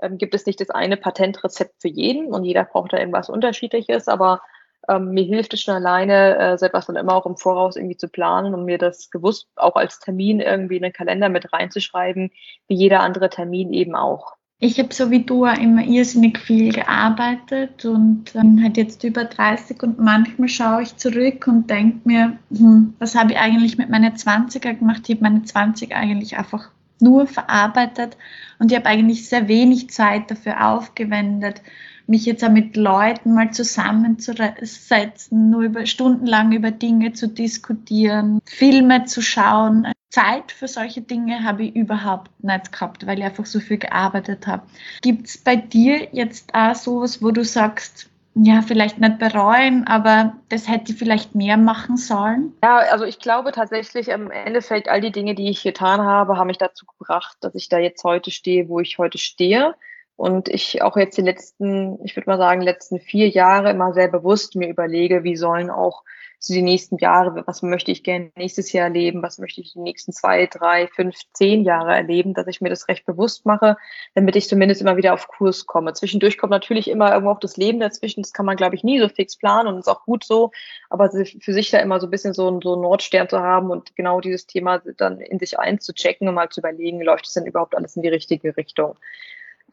[0.00, 4.08] ähm, gibt es nicht das eine Patentrezept für jeden und jeder braucht da irgendwas Unterschiedliches,
[4.08, 4.42] aber
[4.88, 7.96] ähm, mir hilft es schon alleine, äh, so etwas dann immer auch im Voraus irgendwie
[7.96, 12.32] zu planen und mir das gewusst auch als Termin irgendwie in den Kalender mit reinzuschreiben,
[12.68, 14.36] wie jeder andere Termin eben auch.
[14.62, 19.82] Ich habe so wie du immer irrsinnig viel gearbeitet und ähm, halt jetzt über 30
[19.82, 24.12] und manchmal schaue ich zurück und denke mir, hm, was habe ich eigentlich mit meinen
[24.14, 25.08] 20er gemacht?
[25.08, 26.68] Ich habe meine 20 eigentlich einfach
[27.00, 28.18] nur verarbeitet
[28.58, 31.62] und ich habe eigentlich sehr wenig Zeit dafür aufgewendet,
[32.10, 39.04] mich jetzt auch mit Leuten mal zusammenzusetzen, nur über stundenlang über Dinge zu diskutieren, Filme
[39.04, 39.86] zu schauen.
[40.10, 44.48] Zeit für solche Dinge habe ich überhaupt nicht gehabt, weil ich einfach so viel gearbeitet
[44.48, 44.64] habe.
[45.02, 50.34] Gibt es bei dir jetzt auch sowas, wo du sagst, ja, vielleicht nicht bereuen, aber
[50.48, 52.52] das hätte ich vielleicht mehr machen sollen?
[52.62, 56.46] Ja, also ich glaube tatsächlich im Endeffekt, all die Dinge, die ich getan habe, haben
[56.46, 59.74] mich dazu gebracht, dass ich da jetzt heute stehe, wo ich heute stehe.
[60.20, 64.08] Und ich auch jetzt die letzten, ich würde mal sagen, letzten vier Jahre immer sehr
[64.08, 66.02] bewusst mir überlege, wie sollen auch
[66.38, 69.78] so die nächsten Jahre, was möchte ich gerne nächstes Jahr erleben, was möchte ich die
[69.78, 73.78] nächsten zwei, drei, fünf, zehn Jahre erleben, dass ich mir das recht bewusst mache,
[74.14, 75.94] damit ich zumindest immer wieder auf Kurs komme.
[75.94, 79.00] Zwischendurch kommt natürlich immer irgendwo auch das Leben dazwischen, das kann man, glaube ich, nie
[79.00, 80.50] so fix planen und ist auch gut so,
[80.90, 83.70] aber für sich da immer so ein bisschen so, ein, so einen Nordstern zu haben
[83.70, 87.46] und genau dieses Thema dann in sich einzuchecken und mal zu überlegen, läuft es denn
[87.46, 88.98] überhaupt alles in die richtige Richtung.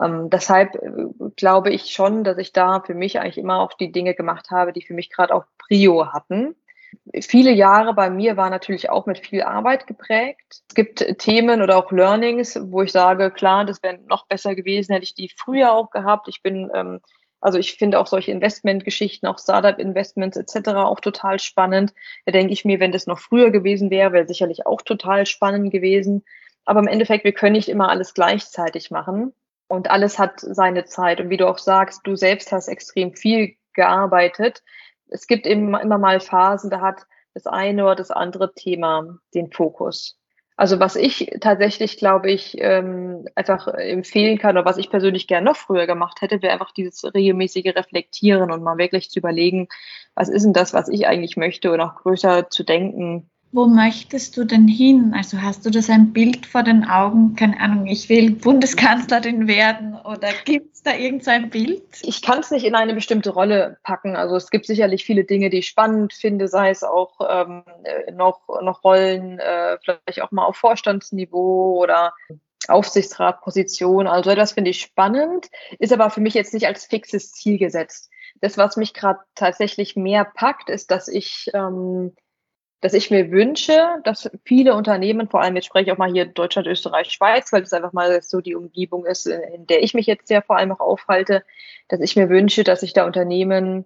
[0.01, 0.89] Ähm, deshalb äh,
[1.35, 4.73] glaube ich schon, dass ich da für mich eigentlich immer auch die Dinge gemacht habe,
[4.73, 6.55] die für mich gerade auch Prio hatten.
[7.21, 10.63] Viele Jahre bei mir waren natürlich auch mit viel Arbeit geprägt.
[10.69, 14.93] Es gibt Themen oder auch Learnings, wo ich sage, klar, das wäre noch besser gewesen,
[14.93, 16.27] hätte ich die früher auch gehabt.
[16.27, 17.01] Ich bin, ähm,
[17.41, 20.69] also ich finde auch solche Investmentgeschichten, auch Startup-Investments etc.
[20.75, 21.93] auch total spannend.
[22.25, 25.71] Da denke ich mir, wenn das noch früher gewesen wäre, wäre sicherlich auch total spannend
[25.71, 26.23] gewesen.
[26.65, 29.33] Aber im Endeffekt, wir können nicht immer alles gleichzeitig machen.
[29.68, 31.20] Und alles hat seine Zeit.
[31.20, 34.63] Und wie du auch sagst, du selbst hast extrem viel gearbeitet.
[35.09, 39.51] Es gibt eben immer mal Phasen, da hat das eine oder das andere Thema den
[39.51, 40.18] Fokus.
[40.59, 45.45] Also was ich tatsächlich, glaube ich, ähm, einfach empfehlen kann oder was ich persönlich gerne
[45.45, 49.68] noch früher gemacht hätte, wäre einfach dieses regelmäßige Reflektieren und mal wirklich zu überlegen,
[50.15, 54.35] was ist denn das, was ich eigentlich möchte und auch größer zu denken, wo möchtest
[54.35, 55.13] du denn hin?
[55.15, 57.35] Also hast du das ein Bild vor den Augen?
[57.35, 61.83] Keine Ahnung, ich will Bundeskanzlerin werden oder gibt es da irgendein Bild?
[62.01, 64.15] Ich kann es nicht in eine bestimmte Rolle packen.
[64.15, 67.63] Also es gibt sicherlich viele Dinge, die ich spannend finde, sei es auch ähm,
[68.13, 72.13] noch, noch Rollen, äh, vielleicht auch mal auf Vorstandsniveau oder
[72.67, 74.07] Aufsichtsratposition.
[74.07, 75.47] Also das finde ich spannend,
[75.79, 78.09] ist aber für mich jetzt nicht als fixes Ziel gesetzt.
[78.41, 82.13] Das, was mich gerade tatsächlich mehr packt, ist, dass ich ähm,
[82.82, 86.25] dass ich mir wünsche, dass viele Unternehmen, vor allem jetzt spreche ich auch mal hier
[86.25, 90.05] Deutschland, Österreich, Schweiz, weil das einfach mal so die Umgebung ist, in der ich mich
[90.05, 91.43] jetzt ja vor allem auch aufhalte,
[91.88, 93.86] dass ich mir wünsche, dass sich da Unternehmen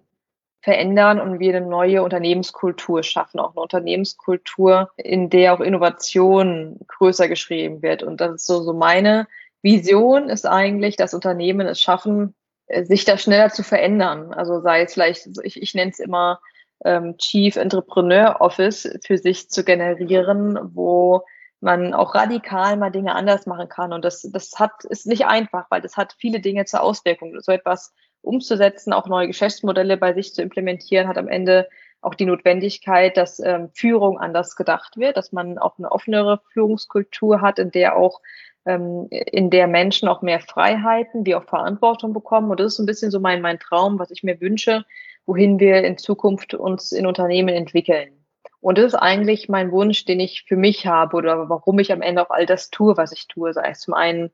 [0.60, 7.28] verändern und wir eine neue Unternehmenskultur schaffen, auch eine Unternehmenskultur, in der auch Innovation größer
[7.28, 8.02] geschrieben wird.
[8.02, 9.26] Und das ist so, so meine
[9.62, 12.34] Vision ist eigentlich, dass Unternehmen es schaffen,
[12.82, 14.32] sich da schneller zu verändern.
[14.32, 16.40] Also sei es vielleicht, ich, ich nenne es immer
[16.84, 21.22] ähm, Chief Entrepreneur Office für sich zu generieren, wo
[21.60, 23.92] man auch radikal mal Dinge anders machen kann.
[23.92, 27.38] Und das, das hat, ist nicht einfach, weil das hat viele Dinge zur Auswirkung.
[27.40, 31.68] So etwas umzusetzen, auch neue Geschäftsmodelle bei sich zu implementieren, hat am Ende
[32.00, 37.40] auch die Notwendigkeit, dass ähm, Führung anders gedacht wird, dass man auch eine offenere Führungskultur
[37.40, 38.20] hat, in der auch
[38.64, 42.50] ähm, in der Menschen auch mehr Freiheiten, wie auch Verantwortung bekommen.
[42.50, 44.84] Und das ist ein bisschen so mein, mein Traum, was ich mir wünsche,
[45.26, 48.22] wohin wir in Zukunft uns in Unternehmen entwickeln.
[48.60, 52.00] Und das ist eigentlich mein Wunsch, den ich für mich habe oder warum ich am
[52.00, 53.52] Ende auch all das tue, was ich tue.
[53.52, 54.30] Sei es zum einen,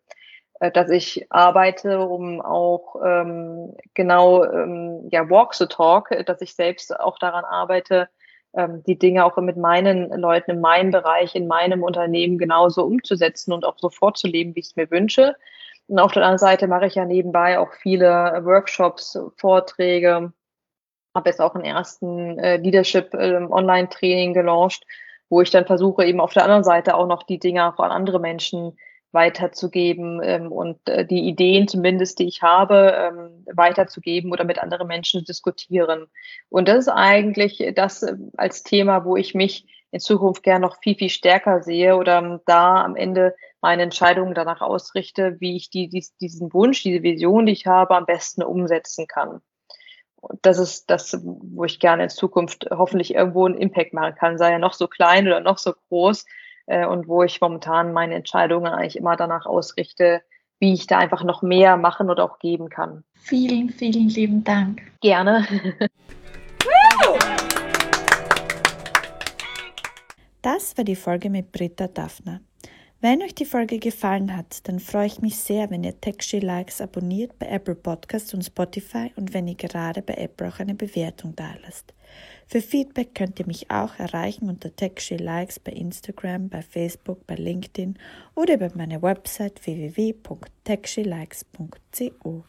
[0.61, 6.55] äh, dass ich arbeite, um auch ähm, genau ähm, ja Walk the Talk, dass ich
[6.55, 8.09] selbst auch daran arbeite,
[8.55, 13.53] ähm, die Dinge auch mit meinen Leuten in meinem Bereich, in meinem Unternehmen genauso umzusetzen
[13.53, 15.37] und auch so vorzuleben, wie ich es mir wünsche.
[15.87, 20.33] Und auf der anderen Seite mache ich ja nebenbei auch viele Workshops, Vorträge,
[21.15, 24.85] habe jetzt auch einen ersten äh, Leadership äh, Online-Training gelauncht,
[25.29, 27.91] wo ich dann versuche, eben auf der anderen Seite auch noch die Dinge auch an
[27.91, 28.77] andere Menschen
[29.13, 34.87] weiterzugeben ähm, und äh, die Ideen zumindest, die ich habe, ähm, weiterzugeben oder mit anderen
[34.87, 36.07] Menschen diskutieren.
[36.51, 40.77] Und das ist eigentlich das äh, als Thema, wo ich mich in Zukunft gern noch
[40.83, 45.71] viel, viel stärker sehe oder ähm, da am Ende meine Entscheidungen danach ausrichte, wie ich
[45.71, 49.41] die, dies, diesen Wunsch, diese Vision, die ich habe, am besten umsetzen kann.
[50.21, 54.39] Und das ist das, wo ich gerne in Zukunft hoffentlich irgendwo einen Impact machen kann,
[54.39, 56.27] sei er noch so klein oder noch so groß.
[56.67, 60.23] Äh, und wo ich momentan meine Entscheidungen eigentlich immer danach ausrichte,
[60.61, 63.05] wie ich da einfach noch mehr machen oder auch geben kann.
[63.15, 64.83] Vielen, vielen lieben Dank.
[65.01, 65.47] Gerne.
[70.43, 72.41] Das war die Folge mit Britta Daphner.
[73.01, 76.81] Wenn euch die Folge gefallen hat, dann freue ich mich sehr, wenn ihr TechShe Likes
[76.81, 81.37] abonniert bei Apple Podcasts und Spotify und wenn ihr gerade bei Apple auch eine Bewertung
[81.37, 81.95] dalasst.
[82.49, 87.37] Für Feedback könnt ihr mich auch erreichen unter TechShe Likes bei Instagram, bei Facebook, bei
[87.37, 87.97] LinkedIn
[88.35, 92.45] oder über meine Website www.techshelikes.co.